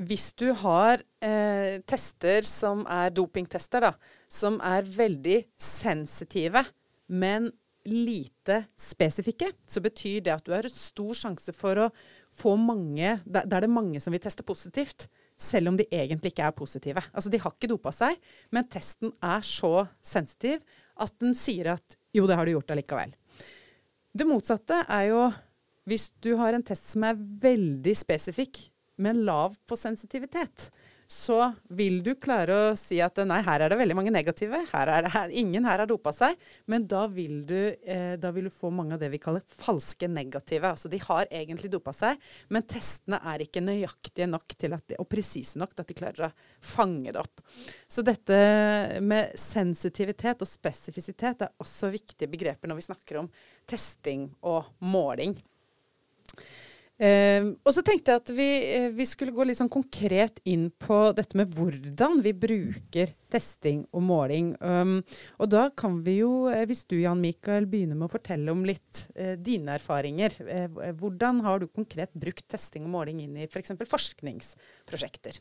hvis 0.00 0.30
du 0.38 0.50
har 0.56 1.02
eh, 1.20 1.80
tester 1.88 2.46
som 2.48 2.84
er 2.88 3.12
dopingtester, 3.12 3.88
da, 3.88 3.94
som 4.30 4.60
er 4.64 4.86
veldig 4.86 5.42
sensitive, 5.60 6.62
men 7.10 7.50
lite 7.88 8.62
spesifikke, 8.78 9.50
så 9.66 9.80
betyr 9.82 10.20
det 10.24 10.34
at 10.34 10.44
du 10.44 10.52
har 10.52 10.68
stor 10.72 11.16
sjanse 11.16 11.52
for 11.56 11.86
å 11.86 11.90
få 12.30 12.52
mange 12.60 13.16
Da 13.24 13.42
er 13.42 13.64
det 13.64 13.72
mange 13.72 14.00
som 14.00 14.12
vil 14.14 14.22
teste 14.22 14.44
positivt, 14.46 15.08
selv 15.40 15.72
om 15.72 15.78
de 15.80 15.88
egentlig 15.88 16.34
ikke 16.34 16.46
er 16.46 16.56
positive. 16.56 17.02
Altså, 17.10 17.32
de 17.32 17.40
har 17.40 17.54
ikke 17.56 17.72
dopa 17.72 17.92
seg, 17.96 18.20
men 18.52 18.68
testen 18.70 19.14
er 19.24 19.42
så 19.46 19.88
sensitiv 20.04 20.60
at 21.00 21.16
den 21.22 21.34
sier 21.34 21.72
at 21.74 21.96
jo, 22.14 22.26
det 22.28 22.36
har 22.36 22.46
du 22.46 22.52
gjort 22.52 22.76
allikevel. 22.76 23.16
Det 24.12 24.26
motsatte 24.26 24.82
er 24.90 25.06
jo 25.12 25.22
hvis 25.90 26.10
du 26.22 26.34
har 26.38 26.54
en 26.54 26.64
test 26.66 26.92
som 26.92 27.04
er 27.08 27.18
veldig 27.18 27.94
spesifikk, 27.98 28.60
men 29.00 29.22
lav 29.26 29.56
på 29.66 29.78
sensitivitet 29.78 30.68
så 31.10 31.48
vil 31.74 31.96
du 32.06 32.12
klare 32.22 32.54
å 32.54 32.66
si 32.78 33.00
at 33.02 33.18
nei, 33.26 33.40
her 33.42 33.64
er 33.64 33.72
det 33.72 33.78
veldig 33.80 33.96
mange 33.98 34.12
negative. 34.14 34.60
Her 34.70 34.90
er 34.94 35.02
det, 35.02 35.10
her, 35.10 35.32
ingen 35.42 35.64
her 35.66 35.82
har 35.82 35.90
dopa 35.90 36.12
seg. 36.14 36.36
Men 36.70 36.84
da 36.86 37.00
vil, 37.10 37.40
du, 37.48 37.56
eh, 37.82 38.14
da 38.20 38.30
vil, 38.30 38.46
du, 38.46 38.54
få 38.54 38.70
mange 38.70 38.94
av 38.94 39.02
det 39.02 39.08
vi 39.10 39.18
kaller 39.18 39.42
falske 39.42 40.06
negative. 40.06 40.70
Altså 40.70 40.86
de 40.92 41.00
har 41.02 41.26
egentlig 41.26 41.72
dopa 41.72 41.90
seg, 41.96 42.20
men 42.54 42.62
testene 42.70 43.18
er 43.26 43.42
ikke 43.42 43.62
nøyaktige 43.64 44.30
nok 44.30 44.54
de, 44.54 44.70
og 45.02 45.08
presise 45.10 45.58
nok 45.58 45.74
til 45.74 45.82
at 45.82 45.90
de 45.90 45.98
klarer 45.98 46.28
å 46.28 46.30
fange 46.62 47.10
det 47.10 47.18
opp. 47.24 47.42
Så 47.90 48.06
dette 48.06 48.38
med 49.02 49.34
sensitivitet 49.34 50.46
og 50.46 50.52
spesifisitet 50.52 51.42
er 51.42 51.50
også 51.58 51.90
viktige 51.90 52.30
begreper 52.30 52.70
når 52.70 52.84
vi 52.84 52.86
snakker 52.86 53.24
om 53.24 53.32
testing 53.70 54.28
og 54.42 54.68
måling. 54.82 55.38
Uh, 57.00 57.56
og 57.64 57.72
så 57.72 57.80
tenkte 57.80 58.12
jeg 58.12 58.20
at 58.20 58.30
vi, 58.36 58.46
uh, 58.76 58.90
vi, 58.92 59.04
skulle 59.08 59.32
gå 59.32 59.46
litt 59.48 59.56
sånn 59.56 59.70
konkret 59.72 60.42
inn 60.44 60.66
på 60.68 60.98
dette 61.16 61.38
med 61.38 61.48
hvordan 61.56 62.18
vi 62.20 62.34
bruker 62.36 63.14
testing 63.32 63.86
og 63.96 64.04
måling. 64.04 64.50
Um, 64.60 64.98
og 65.40 65.48
da 65.48 65.70
kan 65.72 66.02
vi 66.04 66.18
jo, 66.18 66.50
uh, 66.52 66.60
hvis 66.68 66.84
du 66.90 66.98
Jan 66.98 67.22
Mikael 67.22 67.64
begynner 67.70 67.96
med 67.96 68.10
å 68.10 68.12
fortelle 68.12 68.52
om 68.52 68.66
litt 68.68 69.06
eh, 69.14 69.32
dine 69.40 69.78
erfaringer. 69.78 70.36
hvordan 71.00 71.40
har 71.46 71.62
du 71.62 71.70
konkret 71.72 72.12
brukt 72.12 72.44
testing 72.52 72.84
og 72.84 72.92
måling 72.92 73.24
inn 73.24 73.38
i 73.38 73.48
f.eks. 73.48 73.72
For 73.78 73.94
forskningsprosjekter? 73.96 75.40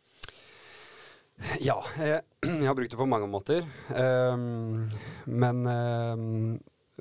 Ja, 1.60 1.82
jeg, 2.00 2.24
jeg, 2.48 2.68
har 2.70 2.78
brukt 2.78 2.96
det 2.96 3.04
på 3.04 3.10
mange 3.10 3.28
måter. 3.28 3.68
Um, 3.92 4.88
men 5.28 5.68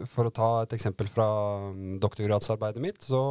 for 0.07 0.29
å 0.29 0.35
ta 0.35 0.51
et 0.63 0.75
eksempel 0.77 1.09
fra 1.11 1.29
doktorgradsarbeidet 2.03 2.83
mitt, 2.83 3.03
så 3.03 3.23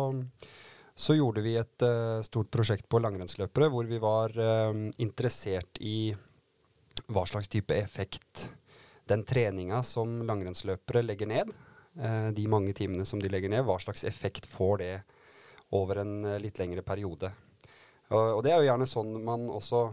så 0.97 1.13
gjorde 1.13 1.43
vi 1.45 1.53
et 1.59 1.83
uh, 1.85 2.23
stort 2.25 2.49
prosjekt 2.49 2.87
på 2.89 2.99
langrennsløpere 3.03 3.69
hvor 3.69 3.85
vi 3.85 3.99
var 4.01 4.33
uh, 4.33 4.73
interessert 4.97 5.77
i 5.77 6.09
hva 7.13 7.21
slags 7.29 7.51
type 7.53 7.75
effekt 7.77 8.47
den 9.07 9.21
treninga 9.23 9.83
som 9.85 10.23
langrennsløpere 10.25 11.05
legger 11.05 11.29
ned, 11.29 11.51
uh, 12.01 12.33
de 12.33 12.47
mange 12.49 12.73
timene 12.75 13.05
som 13.05 13.21
de 13.21 13.29
legger 13.29 13.53
ned, 13.53 13.61
hva 13.67 13.77
slags 13.83 14.07
effekt 14.09 14.49
får 14.49 14.81
det 14.81 14.95
over 15.77 16.01
en 16.01 16.15
litt 16.41 16.57
lengre 16.57 16.81
periode. 16.81 17.29
Og, 18.09 18.39
og, 18.39 18.41
det 18.41 18.55
er 18.55 18.63
jo 18.63 18.69
gjerne 18.71 18.89
sånn 18.89 19.17
man 19.21 19.49
også 19.51 19.85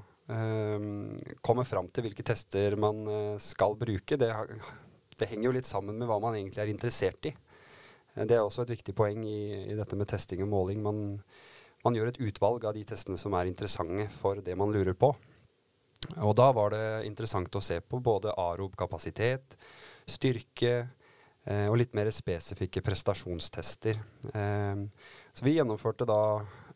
kommer 1.44 1.66
fram 1.68 1.90
til 1.92 2.06
hvilke 2.06 2.24
tester 2.24 2.78
man 2.80 3.02
skal 3.44 3.74
bruke. 3.76 4.16
Det, 4.16 4.30
det 5.18 5.28
henger 5.30 5.48
jo 5.48 5.56
litt 5.56 5.68
sammen 5.68 5.98
med 5.98 6.08
hva 6.10 6.20
man 6.22 6.36
egentlig 6.38 6.62
er 6.62 6.72
interessert 6.72 7.30
i. 7.30 7.34
Det 8.14 8.36
er 8.36 8.44
også 8.44 8.62
et 8.62 8.76
viktig 8.76 8.94
poeng 8.94 9.24
i, 9.26 9.66
i 9.72 9.74
dette 9.74 9.96
med 9.98 10.08
testing 10.10 10.44
og 10.44 10.50
måling. 10.52 10.82
Man, 10.84 11.00
man, 11.82 11.96
gjør 11.96 12.12
et 12.12 12.20
utvalg 12.22 12.66
av 12.68 12.76
de 12.76 12.84
testene 12.86 13.18
som 13.18 13.34
er 13.34 13.50
interessante 13.50 14.06
for 14.20 14.38
det 14.44 14.54
man 14.58 14.70
lurer 14.74 14.94
på. 14.94 15.10
Og 16.22 16.34
da 16.38 16.50
var 16.54 16.74
det 16.74 16.84
interessant 17.08 17.56
å 17.56 17.62
se 17.64 17.80
på 17.80 17.98
både 18.04 18.34
arob-kapasitet, 18.38 19.56
styrke 20.06 20.74
eh, 20.76 21.66
og 21.70 21.78
litt 21.80 21.94
mer 21.96 22.10
spesifikke 22.14 22.84
prestasjonstester. 22.84 23.98
Eh, 24.30 24.84
så 25.34 25.46
vi 25.46 25.56
gjennomførte 25.56 26.06
da 26.08 26.22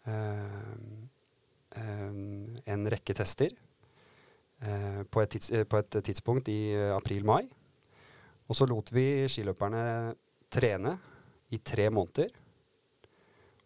eh, 0.09 0.43
eh 1.77 2.11
en 2.73 2.89
rekke 2.91 3.15
tester 3.15 3.53
eh, 3.53 5.03
på 5.05 5.23
et, 5.23 5.31
tids, 5.31 5.53
på, 5.69 5.79
et 5.79 6.01
tidspunkt 6.05 6.49
i 6.51 6.75
april-mai. 6.97 7.45
Og 8.49 8.57
så 8.57 8.67
lot 8.69 8.93
vi 8.97 9.29
skiløperne 9.29 10.15
trene 10.49 10.95
i 11.53 11.61
tre 11.61 11.89
måneder. 11.93 12.31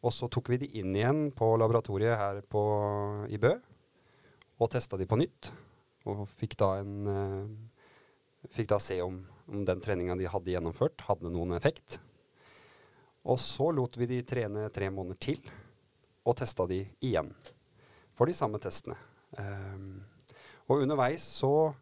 Og 0.03 0.11
så 0.15 0.27
tok 0.27 0.51
vi 0.51 0.59
de 0.65 0.71
inn 0.81 0.97
igjen 0.97 1.29
på 1.35 1.53
laboratoriet 1.61 2.19
her 2.19 2.41
på, 2.51 2.63
i 3.31 3.39
Bø 3.39 3.55
og 4.63 4.71
testa 4.71 4.99
de 4.99 5.07
på 5.11 5.19
nytt. 5.19 5.51
Og 6.11 6.25
fikk 6.27 6.57
da, 6.59 6.73
en, 6.83 7.07
uh, 7.07 8.47
fikk 8.51 8.73
da 8.73 8.79
se 8.83 8.99
om, 9.03 9.21
om 9.51 9.63
den 9.67 9.83
treninga 9.83 10.17
de 10.19 10.31
hadde 10.31 10.55
gjennomført, 10.55 11.05
hadde 11.07 11.31
noen 11.31 11.55
effekt. 11.57 12.01
Og 13.23 13.39
så 13.39 13.71
lot 13.75 13.97
vi 13.99 14.09
de 14.11 14.23
trene 14.27 14.67
tre 14.75 14.91
måneder 14.91 15.19
til, 15.23 15.39
og 16.27 16.39
testa 16.39 16.67
de 16.71 16.81
igjen 17.03 17.31
for 18.19 18.31
de 18.31 18.35
samme 18.35 18.59
testene. 18.63 18.99
Um, 19.39 20.03
og 20.71 20.83
underveis 20.83 21.25
så 21.39 21.73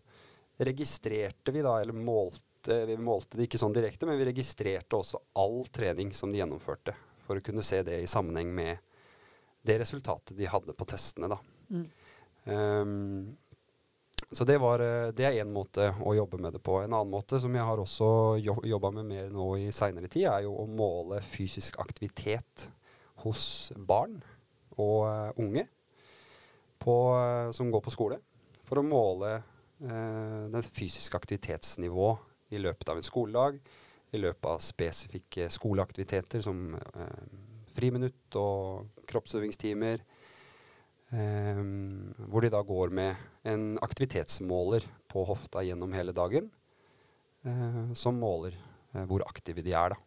registrerte 0.61 1.52
vi 1.52 1.64
da, 1.64 1.78
eller 1.80 1.97
målte 1.97 2.50
målte, 2.61 2.87
vi 2.87 2.97
målte 2.97 3.37
det 3.37 3.49
ikke 3.49 3.59
sånn 3.59 3.73
direkte, 3.73 4.07
men 4.07 4.19
vi 4.19 4.29
registrerte 4.29 4.97
også 4.97 5.21
all 5.35 5.67
trening 5.73 6.12
som 6.12 6.33
de 6.33 6.38
gjennomførte, 6.38 6.95
for 7.25 7.37
å 7.37 7.40
kunne 7.40 7.62
se 7.62 7.83
det 7.83 8.02
i 8.02 8.07
sammenheng 8.07 8.52
med 8.55 8.79
det 9.62 9.79
resultatet 9.81 10.37
de 10.37 10.47
hadde 10.47 10.73
på 10.73 10.85
testene. 10.85 11.29
Da. 11.29 11.38
Mm. 11.71 11.87
Um, 12.45 13.37
så 14.33 14.45
det, 14.45 14.59
var, 14.59 14.81
eh, 14.81 15.11
det 15.12 15.25
er 15.26 15.40
én 15.43 15.50
måte 15.50 15.93
å 16.07 16.14
jobbe 16.14 16.38
med 16.38 16.52
det 16.52 16.61
på. 16.62 16.79
En 16.81 16.93
annen 16.93 17.11
måte 17.11 17.40
som 17.40 17.52
jeg 17.55 17.64
har 17.67 17.81
også 17.81 18.38
jobba 18.38 18.90
med 18.95 19.09
mer 19.09 19.31
nå 19.31 19.57
i 19.59 19.73
seinere 19.73 20.09
tid, 20.09 20.29
er 20.31 20.45
jo 20.45 20.55
å 20.55 20.69
måle 20.71 21.21
fysisk 21.21 21.81
aktivitet 21.83 22.69
hos 23.25 23.73
barn 23.76 24.21
og 24.79 25.02
uh, 25.05 25.33
unge 25.37 25.67
på, 26.81 26.95
som 27.52 27.73
går 27.75 27.83
på 27.85 27.93
skole. 27.93 28.21
For 28.64 28.81
å 28.81 28.87
måle 28.87 29.35
uh, 29.83 30.47
det 30.49 30.62
fysiske 30.71 31.19
aktivitetsnivået 31.19 32.29
i 32.50 32.61
løpet 32.61 32.88
av 32.90 33.00
en 33.00 33.07
skoledag, 33.07 33.61
i 34.11 34.19
løpet 34.19 34.49
av 34.50 34.62
spesifikke 34.64 35.49
skoleaktiviteter 35.52 36.42
som 36.42 36.75
eh, 36.75 37.23
friminutt 37.75 38.38
og 38.40 39.04
kroppsøvingstimer. 39.11 40.02
Eh, 41.11 41.62
hvor 42.30 42.45
de 42.45 42.52
da 42.52 42.62
går 42.66 42.92
med 42.95 43.47
en 43.50 43.73
aktivitetsmåler 43.83 44.87
på 45.11 45.25
hofta 45.26 45.62
gjennom 45.66 45.95
hele 45.95 46.14
dagen, 46.14 46.50
eh, 47.47 47.83
som 47.99 48.19
måler 48.19 48.54
eh, 48.95 49.07
hvor 49.07 49.26
aktive 49.26 49.64
de 49.66 49.75
er, 49.75 49.95
da. 49.95 50.07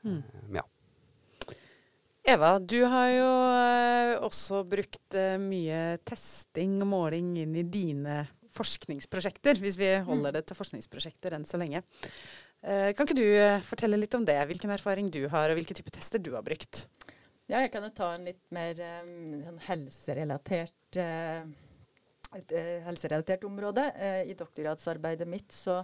Mm. 0.00 0.22
ja. 0.56 0.64
Eva, 2.30 2.58
du 2.58 2.78
har 2.84 3.08
jo 3.10 3.30
eh, 3.48 4.12
også 4.22 4.60
brukt 4.68 5.16
eh, 5.16 5.38
mye 5.40 5.98
testing 6.06 6.78
og 6.84 6.90
måling 6.92 7.32
inn 7.42 7.56
i 7.56 7.64
dine 7.64 8.20
forskningsprosjekter, 8.54 9.60
hvis 9.62 9.78
vi 9.80 9.90
holder 10.06 10.30
mm. 10.30 10.36
det 10.38 10.46
til 10.48 10.58
forskningsprosjekter 10.58 11.36
enn 11.36 11.48
så 11.48 11.60
lenge. 11.60 11.82
Eh, 12.60 12.90
kan 12.92 13.06
ikke 13.06 13.16
du 13.16 13.24
eh, 13.24 13.62
fortelle 13.64 13.96
litt 13.96 14.14
om 14.18 14.26
det? 14.28 14.36
Hvilken 14.50 14.72
erfaring 14.74 15.08
du 15.12 15.22
har, 15.32 15.48
og 15.48 15.56
hvilke 15.56 15.76
typer 15.76 15.94
tester 15.96 16.20
du 16.20 16.34
har 16.36 16.44
brukt? 16.44 16.84
Ja, 17.50 17.64
jeg 17.64 17.72
kan 17.72 17.82
jo 17.82 17.90
ta 17.90 18.12
en 18.14 18.28
litt 18.28 18.42
mer 18.54 18.78
um, 19.02 19.56
helserelatert 19.64 20.98
uh, 21.00 21.40
et 22.38 22.52
uh, 22.54 22.76
helserelatert 22.84 23.46
område. 23.48 23.88
Uh, 23.96 24.20
I 24.30 24.36
doktorgradsarbeidet 24.38 25.26
mitt 25.26 25.50
så, 25.56 25.80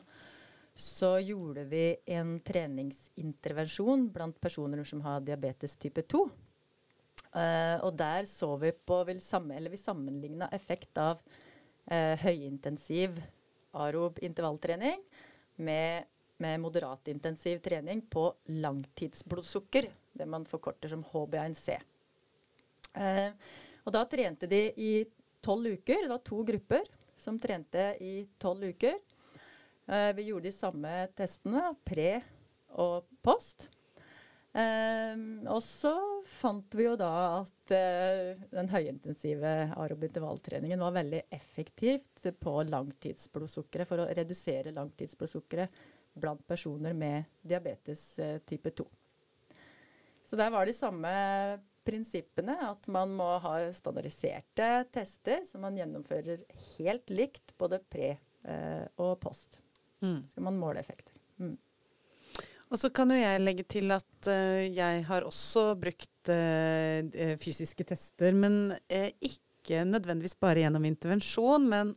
så, 0.71 1.17
gjorde 1.19 1.65
vi 1.67 1.89
en 2.15 2.37
treningsintervensjon 2.47 4.07
blant 4.15 4.39
personer 4.39 4.85
som 4.87 5.03
har 5.09 5.25
diabetes 5.27 5.75
type 5.81 6.07
2. 6.07 6.27
og 7.37 7.93
der 7.99 8.25
så 8.31 8.47
vi 8.57 8.71
på, 8.73 9.03
vil 9.05 9.19
sammen, 9.21 9.57
eller 9.57 9.75
vi 9.75 9.81
sammenligna 9.81 10.47
effekt 10.57 10.97
av 10.97 11.19
eh, 11.91 12.15
høyintensiv 12.23 13.21
arob 13.77 14.19
intervalltrening 14.25 15.03
med, 15.57 16.07
med 16.39 16.61
moderat 16.61 17.09
intensiv 17.13 17.61
trening 17.65 18.03
på 18.11 18.29
langtidsblodsukker. 18.49 19.89
Det 20.17 20.27
man 20.29 20.47
forkorter 20.49 20.93
som 20.93 21.05
HB1C. 21.05 21.79
Eh, 22.97 23.31
Og 23.87 23.93
da 23.95 24.03
trente 24.11 24.49
de 24.51 24.63
i 24.83 24.93
tolv 25.45 25.77
uker. 25.77 26.03
Det 26.03 26.11
var 26.11 26.25
to 26.27 26.43
grupper 26.43 26.89
som 27.17 27.39
trente 27.39 27.93
i 28.03 28.27
tolv 28.43 28.65
uker. 28.73 28.99
Eh, 29.87 30.11
vi 30.17 30.29
gjorde 30.31 30.49
de 30.49 30.55
samme 30.57 30.95
testene, 31.15 31.69
pre 31.87 32.21
og 32.75 33.07
post. 33.23 33.69
Um, 34.57 35.43
og 35.53 35.59
så 35.61 35.93
fant 36.25 36.73
vi 36.79 36.87
jo 36.87 36.95
da 36.97 37.11
at 37.43 37.73
uh, 37.77 38.45
den 38.55 38.71
høyintensive 38.73 39.51
aerob-intervalltreningen 39.77 40.81
var 40.81 40.95
veldig 40.97 41.21
effektivt 41.37 42.25
på 42.41 42.55
langtidsblodsukkeret, 42.71 43.89
for 43.91 44.01
å 44.01 44.07
redusere 44.17 44.73
langtidsblodsukkeret 44.73 45.83
blant 46.17 46.41
personer 46.49 46.97
med 46.97 47.29
diabetes 47.45 48.07
uh, 48.25 48.39
type 48.49 48.73
2. 48.81 48.87
Så 50.25 50.41
der 50.41 50.49
var 50.55 50.65
de 50.65 50.75
samme 50.75 51.13
prinsippene, 51.87 52.57
at 52.71 52.89
man 52.89 53.13
må 53.19 53.29
ha 53.45 53.59
standardiserte 53.77 54.71
tester 54.95 55.45
som 55.47 55.67
man 55.69 55.77
gjennomfører 55.77 56.49
helt 56.79 57.13
likt 57.13 57.53
både 57.61 57.83
pre 57.93 58.15
uh, 58.49 58.89
og 58.97 59.19
post. 59.21 59.61
Mm. 60.01 60.25
Så 60.25 60.33
skal 60.33 60.49
man 60.49 60.65
måle 60.65 60.81
effekter. 60.81 61.16
Og 62.67 62.81
så 62.81 62.91
kan 62.91 63.13
jo 63.13 63.19
jeg 63.19 63.43
legge 63.45 63.65
til 63.71 63.93
at 63.95 64.31
uh, 64.31 64.63
jeg 64.65 65.03
har 65.07 65.27
også 65.27 65.75
brukt 65.79 66.31
uh, 66.33 67.35
fysiske 67.39 67.87
tester, 67.87 68.35
men 68.35 68.75
ikke 68.91 69.85
nødvendigvis 69.87 70.37
bare 70.39 70.63
gjennom 70.63 70.85
intervensjon, 70.87 71.65
men 71.67 71.89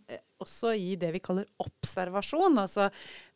også 0.41 0.71
i 0.73 0.95
det 0.97 1.11
vi 1.13 1.21
kaller 1.21 1.45
observasjon. 1.61 2.57
Altså 2.61 2.88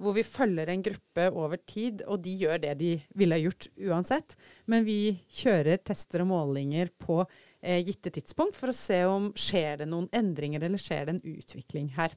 hvor 0.02 0.16
vi 0.18 0.24
følger 0.26 0.72
en 0.74 0.86
gruppe 0.86 1.28
over 1.30 1.60
tid, 1.70 2.02
og 2.08 2.24
de 2.26 2.34
gjør 2.42 2.62
det 2.64 2.74
de 2.80 2.92
ville 3.20 3.42
gjort 3.44 3.68
uansett. 3.90 4.34
Men 4.66 4.88
vi 4.88 5.16
kjører 5.42 5.84
tester 5.86 6.24
og 6.26 6.32
målinger 6.32 6.90
på 6.98 7.20
gitte 7.62 8.10
tidspunkt 8.12 8.58
for 8.58 8.74
å 8.74 8.76
se 8.76 9.04
om 9.08 9.30
skjer 9.38 9.84
det 9.84 9.90
noen 9.92 10.10
endringer 10.16 10.66
eller 10.66 10.82
skjer 10.82 11.06
det 11.06 11.16
en 11.18 11.38
utvikling 11.38 11.94
her. 12.00 12.16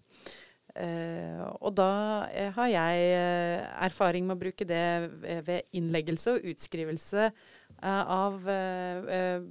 Uh, 0.76 1.40
og 1.64 1.72
da 1.78 2.28
uh, 2.28 2.50
har 2.58 2.66
jeg 2.68 3.04
uh, 3.16 3.62
erfaring 3.86 4.26
med 4.28 4.36
å 4.36 4.42
bruke 4.42 4.64
det 4.68 5.08
ved 5.46 5.62
innleggelse 5.76 6.34
og 6.36 6.44
utskrivelse 6.52 7.30
av 7.76 8.40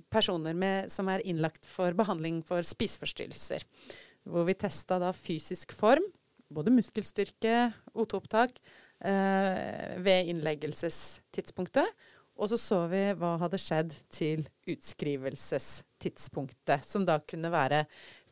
personer 0.10 0.56
med, 0.58 0.90
som 0.90 1.06
er 1.14 1.22
innlagt 1.30 1.68
for 1.70 1.94
behandling 1.94 2.40
for 2.48 2.66
spiseforstyrrelser. 2.66 3.62
Hvor 4.26 4.48
vi 4.48 4.56
testa 4.58 4.98
da 4.98 5.12
fysisk 5.14 5.70
form, 5.78 6.02
både 6.50 6.74
muskelstyrke, 6.74 7.70
O2-opptak, 7.94 8.58
ved 8.98 10.26
innleggelsestidspunktet. 10.34 11.86
Og 12.36 12.50
så 12.50 12.58
så 12.60 12.88
vi 12.90 13.14
hva 13.16 13.38
hadde 13.40 13.56
skjedd 13.62 13.94
til 14.10 14.42
utskrivelsestidspunktet, 14.74 16.84
som 16.84 17.06
da 17.08 17.20
kunne 17.24 17.52
være 17.54 17.86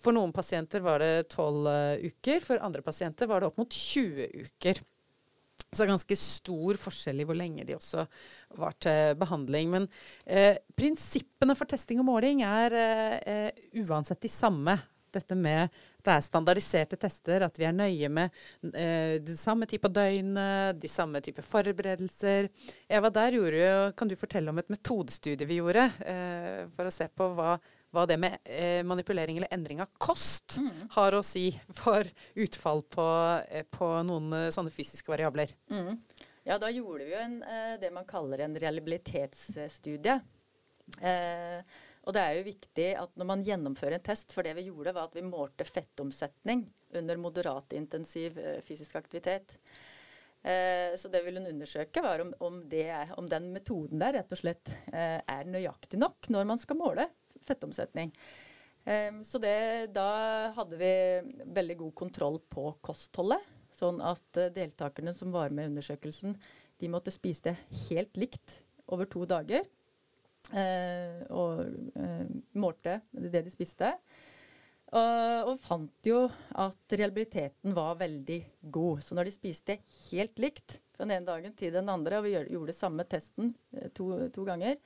For 0.03 0.15
noen 0.15 0.33
pasienter 0.36 0.83
var 0.83 1.00
det 1.00 1.29
12 1.31 1.67
uh, 1.67 2.01
uker, 2.03 2.41
for 2.43 2.63
andre 2.63 2.83
pasienter 2.83 3.29
var 3.29 3.41
det 3.41 3.51
opp 3.51 3.62
mot 3.62 3.77
20 3.79 4.27
uker. 4.43 4.83
Så 5.74 5.81
det 5.81 5.88
er 5.88 5.93
ganske 5.95 6.17
stor 6.19 6.77
forskjell 6.77 7.24
i 7.24 7.25
hvor 7.25 7.38
lenge 7.38 7.65
de 7.65 7.75
også 7.77 8.05
var 8.60 8.75
til 8.83 9.17
behandling. 9.17 9.72
Men 9.74 9.88
eh, 10.25 10.60
prinsippene 10.77 11.55
for 11.57 11.69
testing 11.69 12.01
og 12.03 12.10
måling 12.12 12.43
er 12.45 12.75
eh, 12.77 13.63
uansett 13.81 14.22
de 14.22 14.29
samme. 14.29 14.77
Dette 15.13 15.36
med 15.38 15.74
det 16.03 16.10
er 16.10 16.24
standardiserte 16.25 16.98
tester, 17.00 17.45
at 17.45 17.57
vi 17.60 17.67
er 17.67 17.75
nøye 17.75 18.10
med 18.10 18.33
eh, 18.74 19.19
den 19.22 19.38
samme 19.38 19.67
type 19.69 19.89
døgnet, 19.93 20.79
de 20.81 20.89
samme 20.89 21.22
type 21.25 21.45
forberedelser. 21.45 22.50
Eva, 22.89 23.12
der 23.13 23.38
gjorde, 23.38 23.69
kan 23.98 24.10
du 24.10 24.17
fortelle 24.19 24.53
om 24.53 24.62
et 24.62 24.74
metodestudie 24.74 25.48
vi 25.50 25.62
gjorde 25.62 25.86
eh, 26.01 26.65
for 26.74 26.89
å 26.89 26.93
se 26.93 27.10
på 27.13 27.29
hva, 27.38 27.55
hva 27.93 28.07
det 28.09 28.17
med 28.17 28.39
eh, 28.50 28.81
manipulering 28.85 29.38
eller 29.38 29.53
endring 29.53 29.81
av 29.83 29.91
kost 30.01 30.58
mm. 30.58 30.89
har 30.95 31.13
å 31.13 31.23
si 31.25 31.51
for 31.77 32.08
utfall 32.41 32.82
på, 32.89 33.08
eh, 33.47 33.65
på 33.69 33.89
noen 34.08 34.34
eh, 34.39 34.49
sånne 34.53 34.73
fysiske 34.73 35.13
variabler. 35.13 35.53
Mm. 35.69 35.99
Ja, 36.43 36.58
da 36.60 36.71
gjorde 36.73 37.06
vi 37.06 37.13
jo 37.13 37.21
en, 37.21 37.39
eh, 37.45 37.75
det 37.79 37.93
man 37.93 38.10
kaller 38.10 38.43
en 38.43 38.58
reliabilitetsstudie. 38.60 40.17
Eh, 40.99 41.79
og 42.03 42.15
det 42.15 42.23
er 42.23 42.36
jo 42.36 42.47
viktig 42.49 42.89
at 42.99 43.13
når 43.19 43.29
man 43.29 43.45
gjennomfører 43.47 43.99
en 43.99 44.06
test, 44.10 44.34
for 44.36 44.43
det 44.43 44.58
vi 44.58 44.67
gjorde 44.67 44.95
var 44.95 45.08
at 45.08 45.15
vi 45.15 45.23
målte 45.23 45.67
fettomsetning 45.67 46.65
under 46.97 47.21
moderat 47.21 47.77
intensiv 47.77 48.41
eh, 48.41 48.60
fysisk 48.65 48.97
aktivitet. 48.99 49.56
Eh, 50.43 50.97
så 50.99 51.08
det 51.08 51.21
ville 51.23 51.39
hun 51.39 51.53
undersøke, 51.53 52.03
var 52.03 52.25
om, 52.25 52.34
om, 52.43 52.60
er, 52.75 53.13
om, 53.15 53.29
den 53.32 53.53
metoden 53.53 54.01
der 54.01 54.17
rett 54.17 54.34
og 54.36 54.41
slett 54.41 54.73
eh, 54.91 55.21
er 55.21 55.47
nøyaktig 55.47 56.01
nok 56.01 56.27
når 56.34 56.49
man 56.49 56.60
skal 56.60 56.82
måle 56.82 57.08
fettomsetning. 57.47 58.12
Eh, 58.84 59.21
så 59.23 59.39
det, 59.41 59.93
da 59.95 60.10
hadde 60.58 60.79
vi 60.79 60.93
veldig 61.56 61.77
god 61.86 61.95
kontroll 62.03 62.39
på 62.51 62.71
kostholdet. 62.86 63.53
Sånn 63.73 64.01
at 64.06 64.39
eh, 64.39 64.51
deltakerne 64.53 65.13
som 65.17 65.34
var 65.34 65.53
med 65.53 65.67
i 65.67 65.73
undersøkelsen, 65.73 66.36
de 66.82 66.91
måtte 66.91 67.13
spise 67.13 67.49
det 67.49 67.56
helt 67.88 68.19
likt 68.19 68.60
over 68.91 69.10
to 69.10 69.25
dager. 69.29 69.65
Eh, 70.51 71.23
og 71.32 71.63
eh, 71.97 72.29
målte 72.60 72.99
det 73.12 73.45
de 73.45 73.53
spiste. 73.53 73.95
Og, 74.93 75.56
fant 75.58 76.06
jo 76.06 76.27
at 76.62 76.93
realiteten 76.93 77.73
var 77.73 77.95
veldig 77.97 78.36
god. 78.75 78.99
Så 79.01 79.15
når 79.17 79.25
de 79.25 79.32
spiste 79.34 79.75
helt 80.12 80.38
likt 80.38 80.75
fra 80.93 81.08
den 81.08 81.15
ene 81.15 81.25
dagen 81.25 81.56
til 81.58 81.73
den 81.73 81.89
andre, 81.89 82.19
og 82.19 82.27
vi 82.27 82.36
gjorde 82.36 82.75
samme 82.77 83.01
testen 83.10 83.56
to, 83.97 84.12
to 84.36 84.45
ganger, 84.45 84.77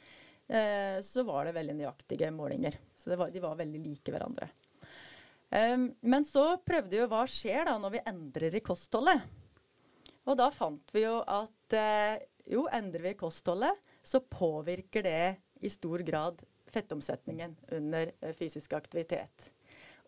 eh, 0.48 1.00
så 1.04 1.26
var 1.28 1.48
det 1.48 1.58
veldig 1.58 1.76
nøyaktige 1.82 2.32
målinger. 2.36 2.80
Så 2.98 3.16
var, 3.16 3.32
de 3.34 3.44
var 3.44 3.60
veldig 3.60 3.84
like 3.84 4.14
hverandre. 4.14 4.50
Um, 5.48 5.94
men 6.04 6.26
så 6.28 6.58
prøvde 6.60 6.92
vi 6.92 7.00
jo 7.00 7.08
hva 7.08 7.22
skjer 7.32 7.70
da 7.70 7.78
når 7.80 7.94
vi 7.94 8.06
endrer 8.12 8.58
i 8.60 8.64
kostholdet. 8.64 9.22
Og 10.28 10.36
da 10.36 10.50
fant 10.52 10.92
vi 10.92 11.06
jo 11.06 11.22
at 11.24 11.76
eh, 11.78 12.20
jo, 12.52 12.66
endrer 12.74 13.06
vi 13.06 13.20
kostholdet, 13.20 13.80
så 14.04 14.20
påvirker 14.20 15.06
det 15.08 15.22
i 15.64 15.72
stor 15.72 16.04
grad 16.08 16.42
fettomsetningen 16.72 17.56
under 17.78 18.12
eh, 18.20 18.34
fysisk 18.36 18.76
aktivitet. 18.76 19.52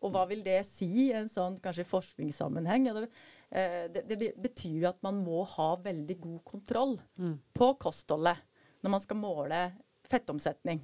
Og 0.03 0.13
hva 0.13 0.25
vil 0.29 0.43
det 0.43 0.61
si 0.67 0.89
i 1.07 1.13
en 1.15 1.27
sånn 1.31 1.57
kanskje 1.63 1.87
forskningssammenheng? 1.87 2.87
Det, 2.95 3.07
eh, 3.51 3.85
det, 3.91 4.05
det, 4.11 4.33
betyr 4.39 4.83
jo 4.83 4.91
at 4.91 4.99
man 5.05 5.19
må 5.23 5.43
ha 5.55 5.71
veldig 5.83 6.19
god 6.19 6.43
kontroll 6.47 6.97
mm. 7.19 7.35
på 7.55 7.73
kostholdet 7.79 8.43
når 8.83 8.95
man 8.95 9.03
skal 9.03 9.19
måle 9.19 9.63
fettomsetning. 10.11 10.81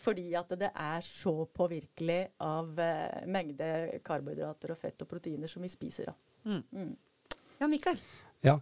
Fordi 0.00 0.30
at 0.38 0.52
det 0.56 0.70
er 0.72 1.04
så 1.04 1.34
påvirkelig 1.44 2.20
av 2.40 2.78
eh, 2.80 3.26
mengde 3.28 4.00
karbohydrater 4.06 4.72
og 4.72 4.80
fett 4.80 5.04
og 5.04 5.10
proteiner 5.10 5.50
som 5.50 5.64
vi 5.64 5.68
spiser. 5.72 6.08
Da. 6.08 6.14
Mm. 6.48 6.62
Mm. 6.72 6.94
Ja, 7.60 7.68
Mikael? 7.68 8.00
Ja, 8.46 8.56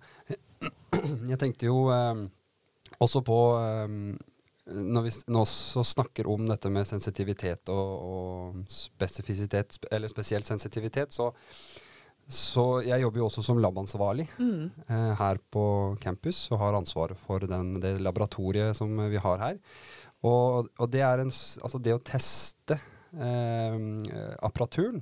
jeg 1.30 1.38
tenkte 1.38 1.68
jo 1.70 1.84
eh, 1.94 2.24
også 2.98 3.22
på 3.22 3.38
eh, 3.60 3.94
når 4.68 5.06
vi 5.06 5.12
nå 5.32 5.42
også 5.44 5.84
snakker 5.86 6.28
om 6.28 6.48
dette 6.48 6.70
med 6.72 6.86
sensitivitet 6.88 7.70
og, 7.72 7.92
og 8.08 8.72
spesifisitet, 8.72 9.78
eller 9.92 10.10
spesiell 10.12 10.44
sensitivitet, 10.44 11.14
så, 11.14 11.30
så 12.28 12.64
jeg 12.84 13.00
jobber 13.00 13.22
jo 13.22 13.28
også 13.30 13.42
som 13.46 13.60
labansvarlig 13.62 14.26
mm. 14.36 14.64
eh, 14.84 15.12
her 15.16 15.40
på 15.48 15.62
campus 16.02 16.42
og 16.52 16.60
har 16.60 16.76
ansvaret 16.76 17.16
for 17.16 17.46
den, 17.48 17.78
det 17.80 17.94
laboratoriet 18.04 18.76
som 18.76 18.92
vi 19.08 19.20
har 19.22 19.40
her. 19.40 19.56
Og, 20.28 20.68
og 20.76 20.90
det, 20.92 21.00
en, 21.06 21.32
altså 21.32 21.80
det 21.80 21.94
å 21.94 22.02
teste 22.04 22.76
eh, 23.16 23.78
apparaturen, 24.44 25.00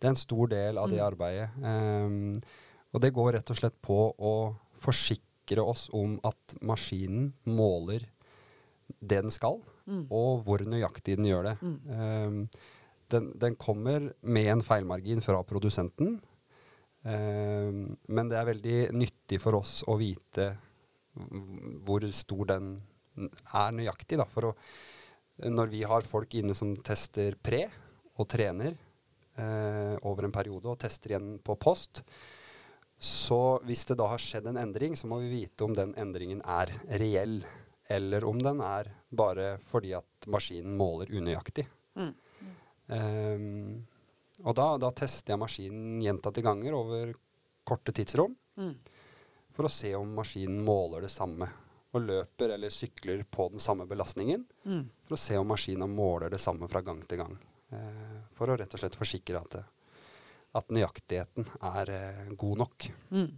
det 0.00 0.08
er 0.08 0.14
en 0.14 0.18
stor 0.18 0.50
del 0.50 0.80
av 0.80 0.90
det 0.90 0.98
mm. 0.98 1.06
arbeidet. 1.06 1.50
Eh, 1.70 2.58
og 2.90 3.04
det 3.04 3.12
går 3.14 3.36
rett 3.38 3.52
og 3.52 3.60
slett 3.60 3.78
på 3.84 4.00
å 4.10 4.34
forsikre 4.80 5.62
oss 5.62 5.86
om 5.94 6.18
at 6.26 6.58
maskinen 6.66 7.30
måler 7.46 8.08
det 8.98 9.20
den 9.22 9.30
skal, 9.30 9.60
mm. 9.86 10.08
og 10.10 10.42
hvor 10.46 10.62
nøyaktig 10.66 11.16
den 11.18 11.28
gjør 11.30 11.50
det. 11.50 11.56
Mm. 11.62 11.76
Um, 11.94 12.40
den, 13.10 13.30
den, 13.42 13.56
kommer 13.58 14.10
med 14.22 14.50
en 14.52 14.62
feilmargin 14.62 15.22
fra 15.22 15.40
produsenten, 15.46 16.18
men 17.02 18.28
det 18.28 18.36
er 18.36 18.48
veldig 18.50 18.78
nyttig 18.92 19.38
for 19.40 19.56
oss 19.56 19.78
å 19.88 19.94
vite 19.96 20.50
hvor 21.86 22.04
stor 22.12 22.50
den 22.52 22.74
er 23.16 23.72
nøyaktig. 23.76 24.18
Da, 24.20 24.26
for 24.28 24.50
å, 24.50 24.52
når 25.48 25.72
vi 25.72 25.82
har 25.88 26.06
folk 26.06 26.36
inne 26.38 26.56
som 26.56 26.74
tester 26.84 27.36
pre 27.40 27.64
og 28.20 28.28
trener 28.30 28.74
eh, 28.74 29.96
over 30.06 30.26
en 30.26 30.34
periode, 30.34 30.68
og 30.68 30.80
tester 30.80 31.14
igjen 31.14 31.32
på 31.44 31.56
post, 31.60 32.02
så 33.00 33.58
hvis 33.64 33.86
det 33.88 33.96
da 33.96 34.10
har 34.12 34.20
skjedd 34.20 34.50
en 34.50 34.60
endring, 34.60 34.96
så 34.96 35.08
må 35.08 35.22
vi 35.22 35.32
vite 35.32 35.64
om 35.64 35.74
den 35.76 35.94
endringen 36.00 36.42
er 36.44 36.72
reell 37.00 37.40
eller 37.90 38.24
om 38.28 38.38
den 38.38 38.60
er 38.62 38.90
bare 39.10 39.54
fordi 39.70 39.94
at 39.98 40.28
maskinen 40.30 40.76
måler 40.78 41.10
unøyaktig. 41.10 41.64
Mm. 41.98 42.12
Um, 42.90 43.80
og 44.42 44.56
da, 44.56 44.66
da, 44.80 44.90
tester 44.96 45.34
jeg 45.34 45.40
maskinen 45.42 45.98
gjentatte 46.02 46.44
ganger 46.44 46.76
over 46.76 47.12
korte 47.66 47.92
tidsrom 47.96 48.34
mm. 48.56 48.72
for 49.54 49.68
å 49.68 49.72
se 49.72 49.92
om 49.98 50.14
maskinen 50.16 50.62
måler 50.64 51.04
det 51.04 51.12
samme. 51.12 51.48
Og 51.90 52.04
løper 52.06 52.52
eller 52.54 52.70
sykler 52.70 53.24
på 53.26 53.48
den 53.50 53.62
samme 53.62 53.82
belastningen 53.90 54.44
mm. 54.62 54.82
for 55.08 55.16
å 55.16 55.20
se 55.20 55.38
om 55.40 55.48
maskinen 55.50 55.90
måler 55.90 56.30
det 56.30 56.38
samme 56.38 56.68
fra 56.70 56.84
gang 56.86 57.02
til 57.02 57.18
gang. 57.18 57.34
Eh, 57.74 58.18
for 58.38 58.50
å 58.50 58.56
rett 58.58 58.74
og 58.74 58.82
slett 58.82 58.98
forsikre 58.98 59.40
at, 59.40 59.56
at 60.58 60.70
nøyaktigheten 60.70 61.48
er 61.72 61.92
eh, 61.96 62.28
god 62.38 62.62
nok. 62.62 62.86
Mm. 63.10 63.32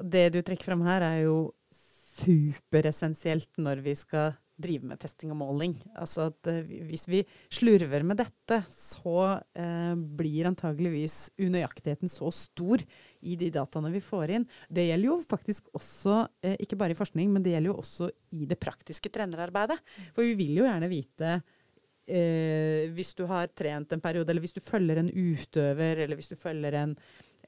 Og 0.00 0.08
det 0.16 0.30
du 0.32 0.40
trekker 0.40 0.70
fram 0.70 0.86
her, 0.88 1.04
er 1.04 1.26
jo 1.26 1.36
superessensielt 1.76 3.60
når 3.60 3.84
vi 3.84 3.94
skal 3.98 4.32
drive 4.62 4.88
med 4.88 5.00
testing 5.02 5.32
og 5.34 5.38
måling. 5.40 5.76
Altså 5.98 6.28
at 6.30 6.50
uh, 6.50 6.60
Hvis 6.88 7.06
vi 7.10 7.22
slurver 7.52 8.04
med 8.06 8.20
dette, 8.22 8.60
så 8.72 9.16
uh, 9.38 9.94
blir 10.18 10.48
antageligvis 10.50 11.32
unøyaktigheten 11.40 12.12
så 12.12 12.30
stor 12.34 12.84
i 13.22 13.38
de 13.38 13.50
dataene 13.54 13.92
vi 13.94 14.02
får 14.04 14.36
inn. 14.38 14.46
Det 14.68 14.86
gjelder 14.88 15.10
jo 15.10 15.18
faktisk 15.26 15.72
også, 15.76 16.20
uh, 16.28 16.54
ikke 16.58 16.78
bare 16.80 16.96
i 16.96 16.98
forskning, 16.98 17.32
men 17.32 17.44
det 17.44 17.56
gjelder 17.56 17.72
jo 17.72 17.80
også 17.82 18.12
i 18.38 18.46
det 18.50 18.60
praktiske 18.62 19.12
trenerarbeidet. 19.12 19.80
For 20.14 20.26
vi 20.26 20.38
vil 20.38 20.62
jo 20.62 20.68
gjerne 20.68 20.92
vite 20.92 21.40
hvis 22.02 23.12
du 23.14 23.22
har 23.30 23.46
trent 23.54 23.92
en 23.94 24.00
periode, 24.02 24.26
eller 24.32 24.42
hvis 24.42 24.56
du 24.56 24.58
følger 24.60 24.98
en 24.98 25.06
utøver, 25.06 26.00
eller 26.02 26.18
hvis 26.18 26.32
du 26.32 26.34
følger 26.36 26.74
en 26.80 26.96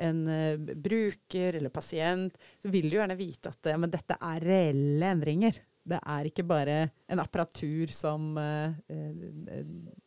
en 0.03 0.25
uh, 0.29 0.75
bruker 0.75 1.59
eller 1.59 1.73
pasient, 1.75 2.39
så 2.63 2.71
vil 2.73 2.89
du 2.91 2.99
gjerne 2.99 3.19
vite 3.19 3.53
at 3.53 3.73
ja, 3.75 3.79
dette 3.91 4.19
er 4.19 4.49
reelle 4.49 5.13
endringer. 5.17 5.61
Det 5.85 5.99
er 6.01 6.29
ikke 6.29 6.47
bare 6.49 6.77
en 7.13 7.21
apparatur 7.21 7.93
som 7.93 8.33
uh, 8.41 8.73
uh, 8.89 9.63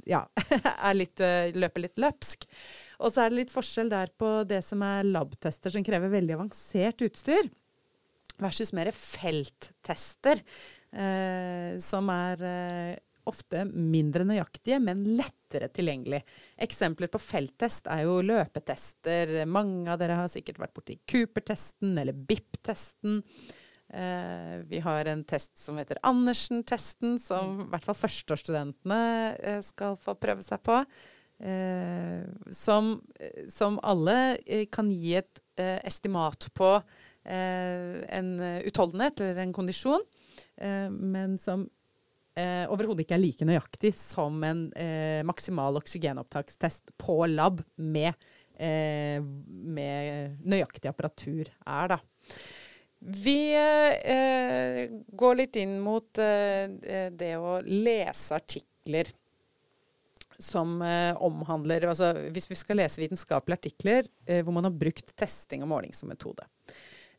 ja, 0.09 0.23
litt, 0.97 1.21
løper 1.53 1.85
litt 1.85 2.01
løpsk. 2.01 2.47
Og 3.01 3.13
så 3.13 3.23
er 3.23 3.31
det 3.31 3.43
litt 3.43 3.53
forskjell 3.53 3.91
der 3.93 4.13
på 4.17 4.31
det 4.49 4.63
som 4.65 4.81
er 4.85 5.07
labtester, 5.07 5.73
som 5.73 5.85
krever 5.85 6.13
veldig 6.13 6.37
avansert 6.39 7.05
utstyr, 7.05 7.51
versus 8.41 8.73
mer 8.77 8.89
felttester, 8.93 10.41
som 11.81 12.09
er 12.13 12.43
ofte 13.27 13.63
mindre 13.67 14.25
nøyaktige, 14.27 14.79
men 14.83 15.03
lettere 15.17 15.69
tilgjengelig. 15.73 16.21
Eksempler 16.67 17.11
på 17.11 17.21
felttest 17.21 17.89
er 17.91 18.05
jo 18.05 18.19
løpetester. 18.25 19.41
Mange 19.49 19.91
av 19.91 19.99
dere 20.01 20.19
har 20.21 20.31
sikkert 20.31 20.61
vært 20.63 20.75
borti 20.77 20.99
Cooper-testen 21.09 21.97
eller 21.99 22.15
BIP-testen. 22.15 23.21
Eh, 23.93 24.57
vi 24.67 24.79
har 24.79 25.05
en 25.05 25.23
test 25.23 25.57
som 25.57 25.77
heter 25.79 25.99
Andersen-testen, 26.03 27.15
som 27.23 27.61
i 27.63 27.67
hvert 27.71 27.85
fall 27.85 27.95
førsteårsstudentene 27.95 28.99
eh, 29.39 29.61
skal 29.63 29.95
få 30.01 30.17
prøve 30.19 30.43
seg 30.43 30.59
på. 30.67 30.81
Eh, 31.39 32.25
som, 32.51 32.97
som, 33.53 33.79
alle 33.85 34.17
eh, 34.43 34.65
kan 34.73 34.91
gi 34.91 35.15
et 35.21 35.41
eh, 35.61 35.77
estimat 35.87 36.49
på 36.57 36.73
eh, 36.75 38.03
en 38.17 38.35
utholdenhet 38.67 39.23
eller 39.23 39.43
en 39.45 39.55
kondisjon, 39.55 40.03
men 40.57 41.35
som 41.41 41.67
eh, 42.37 42.65
overhodet 42.69 43.03
ikke 43.05 43.15
er 43.15 43.21
like 43.21 43.45
nøyaktig 43.45 43.91
som 43.97 44.41
en 44.45 44.63
maksimal 45.25 45.77
oksygenopptakstest 45.79 46.95
på 46.97 47.19
lab 47.29 47.61
med, 47.77 48.17
eh, 48.57 49.21
med 49.21 50.41
nøyaktig 50.41 50.89
apparatur 50.89 51.45
er, 51.45 51.93
da. 51.93 52.01
Vi 52.99 53.53
eh, 53.53 54.89
går 55.07 55.35
litt 55.35 55.55
inn 55.61 55.77
mot 55.81 56.17
eh, 56.17 57.09
det 57.13 57.33
å 57.37 57.59
lese 57.61 58.37
artikler 58.39 59.11
som 60.37 60.79
eh, 60.85 61.13
omhandler 61.21 61.87
altså 61.89 62.11
Hvis 62.33 62.49
vi 62.49 62.57
skal 62.57 62.81
lese 62.81 63.01
vitenskapelige 63.01 63.59
artikler 63.61 64.09
hvor 64.41 64.53
man 64.57 64.67
har 64.69 64.75
brukt 64.75 65.13
testing 65.17 65.65
og 65.65 65.71
måling 65.75 65.93
som 65.95 66.09
metode. 66.11 66.45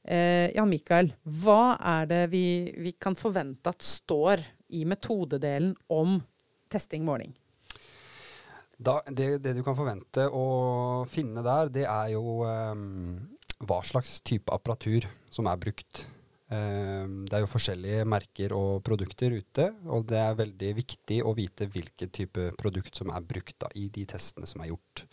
Jan 0.08 0.70
Mikael, 0.70 1.10
hva 1.42 1.74
er 1.84 2.06
det 2.08 2.20
vi, 2.32 2.70
vi 2.80 2.94
kan 2.96 3.16
forvente 3.18 3.68
at 3.68 3.84
står 3.84 4.40
i 4.72 4.84
metodedelen 4.88 5.74
om 5.92 6.14
testing-måling? 6.72 7.34
Det, 8.78 9.26
det, 9.42 9.52
du 9.52 9.60
kan 9.66 9.76
forvente 9.76 10.24
å 10.32 10.46
finne 11.10 11.42
der, 11.44 11.72
det 11.74 11.84
er 11.90 12.14
jo 12.14 12.38
um, 12.46 13.18
hva 13.64 13.80
slags 13.86 14.20
type 14.26 14.52
apparatur 14.54 15.08
som 15.34 15.48
er 15.50 15.60
brukt. 15.60 16.04
Um, 16.48 17.26
det 17.28 17.36
er 17.36 17.42
jo 17.44 17.50
forskjellige 17.50 18.06
merker 18.08 18.54
og 18.56 18.80
produkter 18.86 19.34
ute, 19.36 19.66
og 19.90 20.06
det 20.08 20.20
er 20.22 20.38
veldig 20.38 20.70
viktig 20.78 21.18
å 21.26 21.34
vite 21.36 21.68
hvilken 21.68 22.12
type 22.14 22.46
produkt 22.60 22.96
som 22.96 23.12
er 23.12 23.26
brukt 23.26 23.58
da, 23.60 23.68
i 23.76 23.88
de 23.92 24.06
testene 24.08 24.48
som 24.48 24.64
er 24.64 24.70
gjort. 24.72 25.04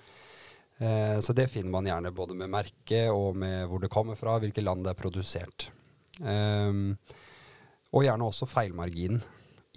Uh, 0.79 1.17
så 1.23 1.35
det 1.35 1.49
finner 1.51 1.73
man 1.73 1.87
gjerne 1.89 2.13
både 2.15 2.37
med 2.39 2.51
merke 2.51 3.07
og 3.11 3.35
med 3.39 3.65
hvor 3.71 3.83
det 3.83 3.91
kommer 3.91 4.19
fra, 4.19 4.37
hvilke 4.43 4.63
land 4.63 4.85
det 4.87 4.93
er 4.93 5.01
produsert. 5.01 5.69
Um, 6.21 6.93
og 7.95 8.03
gjerne 8.03 8.27
også 8.27 8.47
feilmarginen 8.47 9.23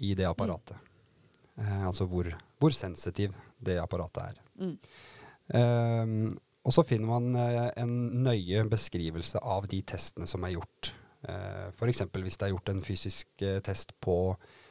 i 0.03 0.13
det 0.15 0.27
apparatet. 0.27 0.75
Mm. 0.75 1.63
Eh, 1.63 1.87
altså 1.87 2.07
hvor, 2.07 2.29
hvor, 2.59 2.75
sensitiv 2.75 3.33
det 3.59 3.79
apparatet 3.81 4.31
er. 4.31 4.41
Mm. 4.59 4.77
Og 6.69 6.75
så 6.75 6.83
finner 6.85 7.09
man 7.09 7.33
uh, 7.33 7.71
en 7.81 7.93
nøye 8.21 8.61
beskrivelse 8.69 9.41
av 9.41 9.65
de 9.71 9.81
testene 9.89 10.29
som 10.29 10.43
er 10.45 10.53
gjort. 10.59 10.93
Eh, 11.19 11.65
F.eks. 11.73 12.03
hvis 12.13 12.37
det 12.39 12.45
er 12.45 12.51
gjort 12.53 12.69
en 12.71 12.83
fysisk 12.85 13.41
uh, 13.41 13.57
test 13.65 13.95
på, 13.99 14.17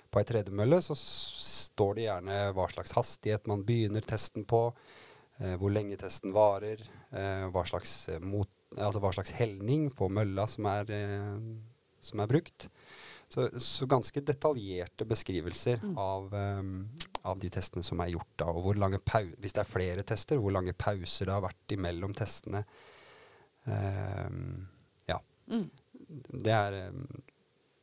på 0.09 0.21
ei 0.21 0.29
tredemølle, 0.29 0.79
så 0.81 0.95
står 0.95 1.99
det 1.99 2.05
gjerne 2.07 2.39
hva 2.55 2.69
slags 2.71 2.95
hastighet 2.95 3.51
man 3.51 3.67
begynner 3.67 4.07
testen 4.07 4.47
på, 4.49 4.63
hvor 5.39 5.71
lenge 5.71 5.95
testen 5.95 6.33
varer, 6.35 6.81
hva 7.55 7.63
slags, 7.69 7.93
mot, 8.27 8.49
altså 8.75 8.99
hva, 8.99 9.13
slags 9.15 9.31
helning 9.39 9.85
på 9.95 10.09
mølla 10.11 10.49
som 10.51 10.67
er, 10.67 10.89
som 12.03 12.25
er 12.25 12.31
brukt. 12.33 12.67
Så, 13.31 13.47
så, 13.61 13.87
ganske 13.87 14.25
detaljerte 14.25 15.07
beskrivelser 15.07 15.79
mm. 15.85 15.95
av, 16.01 16.35
um, 16.35 16.73
av, 17.23 17.39
de 17.39 17.51
testene 17.53 17.85
som 17.87 18.01
er 18.05 18.13
gjort. 18.15 18.31
Da, 18.41 18.49
og 18.53 18.63
hvor 18.67 18.79
lange 18.79 19.01
hvis 19.39 19.57
det 19.57 19.63
er 19.63 19.69
flere 19.71 20.05
tester, 20.07 20.41
hvor 20.43 20.55
lange 20.55 20.77
pauser 20.77 21.29
det 21.29 21.35
har 21.35 21.45
vært 21.45 21.75
imellom 21.75 22.15
testene. 22.17 22.65
Um, 23.65 24.69
ja. 25.09 25.19
Mm. 25.51 25.67
Det, 26.31 26.55
er, 26.55 26.79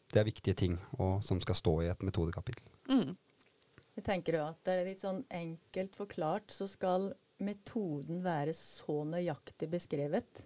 det, 0.09 0.19
er, 0.19 0.25
viktige 0.25 0.57
ting 0.57 0.79
og, 0.97 1.21
som 1.23 1.41
skal 1.43 1.59
stå 1.59 1.75
i 1.83 1.91
et 1.91 2.05
metodekapittel. 2.05 2.65
Mm. 2.89 3.13
Jeg 3.95 4.07
tenker 4.07 4.39
jo 4.39 4.47
at 4.49 4.57
det 4.67 4.73
er 4.73 4.89
litt 4.89 5.03
sånn 5.03 5.21
enkelt 5.31 5.95
forklart, 5.95 6.49
så 6.51 6.67
skal 6.67 7.13
metoden 7.43 8.21
være 8.23 8.55
så 8.55 9.03
nøyaktig 9.07 9.69
beskrevet 9.71 10.45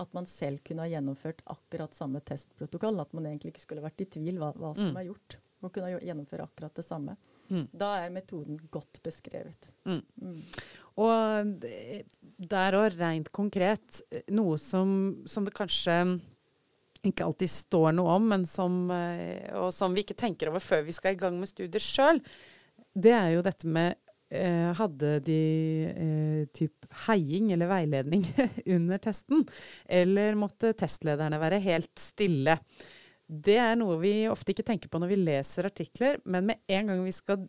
at 0.00 0.12
man 0.16 0.26
selv 0.28 0.62
kunne 0.64 0.84
ha 0.84 0.90
gjennomført 0.90 1.42
akkurat 1.50 1.94
samme 1.94 2.22
testprotokoll. 2.24 3.00
At 3.02 3.12
man 3.16 3.26
egentlig 3.28 3.54
ikke 3.54 3.64
skulle 3.66 3.84
vært 3.84 4.04
i 4.04 4.08
tvil 4.08 4.38
hva, 4.40 4.52
hva 4.56 4.72
som 4.76 4.92
mm. 4.92 4.98
er 5.00 5.08
gjort. 5.10 5.36
Man 5.60 5.72
kunne 5.74 5.98
gjennomføre 5.98 6.46
akkurat 6.46 6.76
det 6.78 6.86
samme. 6.86 7.16
Mm. 7.50 7.66
Da 7.74 7.94
er 8.00 8.12
metoden 8.14 8.58
godt 8.70 9.00
beskrevet. 9.04 9.72
Mm. 9.88 10.02
mm. 10.22 10.42
Og 11.00 11.64
der 12.50 12.76
òg, 12.76 12.98
rent 12.98 13.30
konkret, 13.32 14.02
noe 14.34 14.58
som, 14.60 15.22
som, 15.28 15.46
det 15.46 15.54
kanskje 15.56 15.96
ikke 17.06 17.24
alltid 17.24 17.50
står 17.52 17.94
noe 17.96 18.18
om, 18.18 18.28
men 18.34 18.44
som, 18.48 18.82
eh, 18.92 19.48
og 19.56 19.70
som 19.72 19.94
vi 19.96 20.04
ikke 20.04 20.18
tenker 20.18 20.50
over 20.50 20.60
før 20.60 20.84
vi 20.84 20.96
skal 20.96 21.16
i 21.16 21.20
gang 21.20 21.38
med 21.40 21.48
studier 21.48 21.80
sjøl, 21.80 22.20
det 22.92 23.14
er 23.16 23.30
jo 23.36 23.44
dette 23.46 23.70
med 23.70 23.96
eh, 24.30 24.70
hadde 24.76 25.16
de 25.24 25.40
eh, 25.90 26.42
typ 26.56 26.86
heiing 27.06 27.50
eller 27.54 27.70
veiledning 27.70 28.26
under 28.76 29.00
testen? 29.02 29.44
Eller 29.88 30.38
måtte 30.38 30.74
testlederne 30.78 31.40
være 31.40 31.62
helt 31.64 31.94
stille? 32.00 32.58
Det 33.30 33.56
er 33.62 33.76
noe 33.78 33.94
vi 34.00 34.14
ofte 34.26 34.50
ikke 34.50 34.66
tenker 34.66 34.90
på 34.90 34.98
når 34.98 35.12
vi 35.12 35.20
leser 35.20 35.68
artikler, 35.68 36.18
men 36.26 36.48
med 36.50 36.62
en 36.66 36.90
gang 36.90 37.02
vi 37.04 37.14
skal 37.14 37.44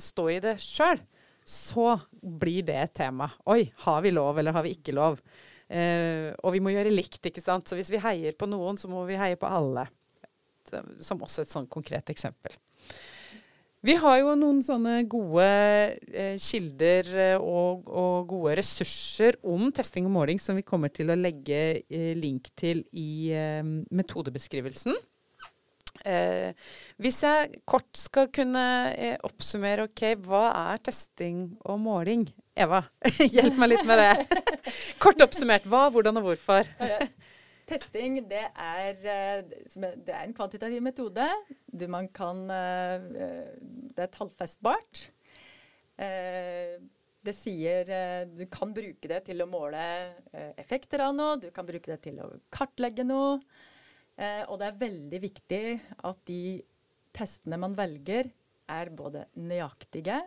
stå 0.00 0.26
i 0.32 0.38
det 0.40 0.54
sjøl, 0.62 1.02
så 1.44 1.92
blir 2.10 2.64
det 2.64 2.78
et 2.78 2.94
tema. 3.02 3.28
Oi, 3.50 3.66
har 3.84 4.00
vi 4.04 4.14
lov, 4.14 4.38
eller 4.40 4.54
har 4.56 4.64
vi 4.64 4.72
ikke 4.78 4.94
lov? 4.96 5.20
Eh, 5.68 6.30
og 6.40 6.54
vi 6.54 6.62
må 6.62 6.72
gjøre 6.72 6.94
likt, 6.94 7.20
ikke 7.26 7.42
sant. 7.42 7.68
Så 7.68 7.76
hvis 7.78 7.90
vi 7.92 8.00
heier 8.00 8.36
på 8.38 8.48
noen, 8.48 8.78
så 8.80 8.88
må 8.90 9.02
vi 9.08 9.18
heie 9.20 9.38
på 9.40 9.50
alle. 9.50 9.88
Som 11.02 11.24
også 11.26 11.44
et 11.44 11.52
sånn 11.52 11.68
konkret 11.70 12.12
eksempel. 12.12 12.54
Vi 13.80 13.94
har 13.96 14.18
jo 14.20 14.34
noen 14.36 14.58
sånne 14.60 14.98
gode 15.08 15.44
eh, 16.12 16.34
kilder 16.36 17.06
eh, 17.16 17.36
og, 17.40 17.86
og, 17.88 18.26
gode 18.28 18.58
ressurser 18.58 19.38
om 19.40 19.70
testing 19.72 20.04
og 20.04 20.12
måling 20.18 20.42
som 20.42 20.58
vi 20.58 20.64
kommer 20.66 20.92
til 20.92 21.08
å 21.08 21.16
legge 21.16 21.80
eh, 21.88 22.10
link 22.12 22.50
til 22.60 22.82
i 22.92 23.32
eh, 23.32 23.64
metodebeskrivelsen. 23.64 24.98
Eh, 26.08 26.52
hvis 27.00 27.20
jeg 27.26 27.60
kort 27.68 27.88
skal 27.98 28.30
kunne 28.32 28.64
eh, 28.94 29.16
oppsummere, 29.26 29.88
ok, 29.90 30.04
hva 30.24 30.46
er 30.72 30.80
testing 30.86 31.50
og 31.68 31.80
måling? 31.82 32.26
Eva, 32.56 32.82
hjelp 33.34 33.60
meg 33.60 33.74
litt 33.74 33.88
med 33.88 34.00
det. 34.00 34.40
kort 35.02 35.20
oppsummert, 35.24 35.68
hva, 35.68 35.88
hvordan 35.92 36.20
og 36.20 36.30
hvorfor? 36.30 36.68
Testing 37.70 38.18
det 38.26 38.46
er, 38.48 38.96
eh, 38.98 39.44
det 39.46 40.10
er, 40.10 40.24
en 40.24 40.34
kvantitativ 40.34 40.82
metode. 40.82 41.28
Det, 41.68 41.88
kan, 42.16 42.44
det 42.50 44.06
er 44.06 44.10
tallfestbart. 44.16 45.04
Det 47.20 47.34
sier 47.36 47.90
Du 48.32 48.46
kan 48.50 48.72
bruke 48.74 49.10
det 49.12 49.20
til 49.28 49.44
å 49.44 49.46
måle 49.46 49.84
effekter 50.58 51.04
av 51.04 51.12
noe, 51.14 51.36
du 51.38 51.50
kan 51.54 51.68
bruke 51.68 51.92
det 51.92 52.00
til 52.08 52.18
å 52.24 52.30
kartlegge 52.50 53.04
noe. 53.06 53.36
Og 54.20 54.58
det 54.60 54.66
er 54.66 54.80
veldig 54.80 55.18
viktig 55.22 55.62
at 56.04 56.18
de 56.28 56.42
testene 57.16 57.56
man 57.60 57.72
velger, 57.78 58.28
er 58.70 58.90
både 58.94 59.24
nøyaktige 59.40 60.18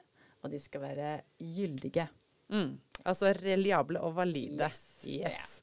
og 0.43 0.51
de 0.51 0.60
skal 0.60 0.84
være 0.84 1.12
gyldige. 1.39 2.08
Mm. 2.53 2.75
Altså 3.08 3.32
reliable 3.38 4.01
og 4.03 4.17
valide. 4.17 4.67
Yes. 4.67 5.06
Yes. 5.08 5.53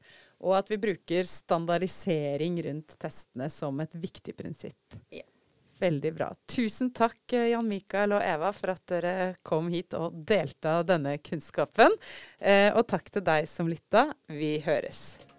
Og 0.41 0.57
at 0.57 0.71
vi 0.73 0.81
bruker 0.81 1.29
standardisering 1.29 2.57
rundt 2.65 2.97
testene 3.01 3.51
som 3.53 3.81
et 3.85 3.95
viktig 4.01 4.35
prinsipp. 4.37 4.97
Ja. 5.13 5.27
Veldig 5.81 6.11
bra. 6.13 6.29
Tusen 6.49 6.91
takk, 6.93 7.21
eh, 7.33 7.53
Jan 7.55 7.69
Mikael 7.69 8.13
og 8.13 8.21
Eva, 8.25 8.51
for 8.53 8.75
at 8.75 8.83
dere 8.93 9.15
kom 9.43 9.71
hit 9.73 9.97
og 9.97 10.19
delte 10.29 10.77
av 10.81 10.85
denne 10.89 11.17
kunnskapen. 11.25 11.97
Eh, 12.37 12.69
og 12.75 12.85
takk 12.89 13.09
til 13.09 13.25
deg 13.25 13.49
som 13.49 13.69
lytta. 13.69 14.11
Vi 14.29 14.59
høres. 14.65 15.30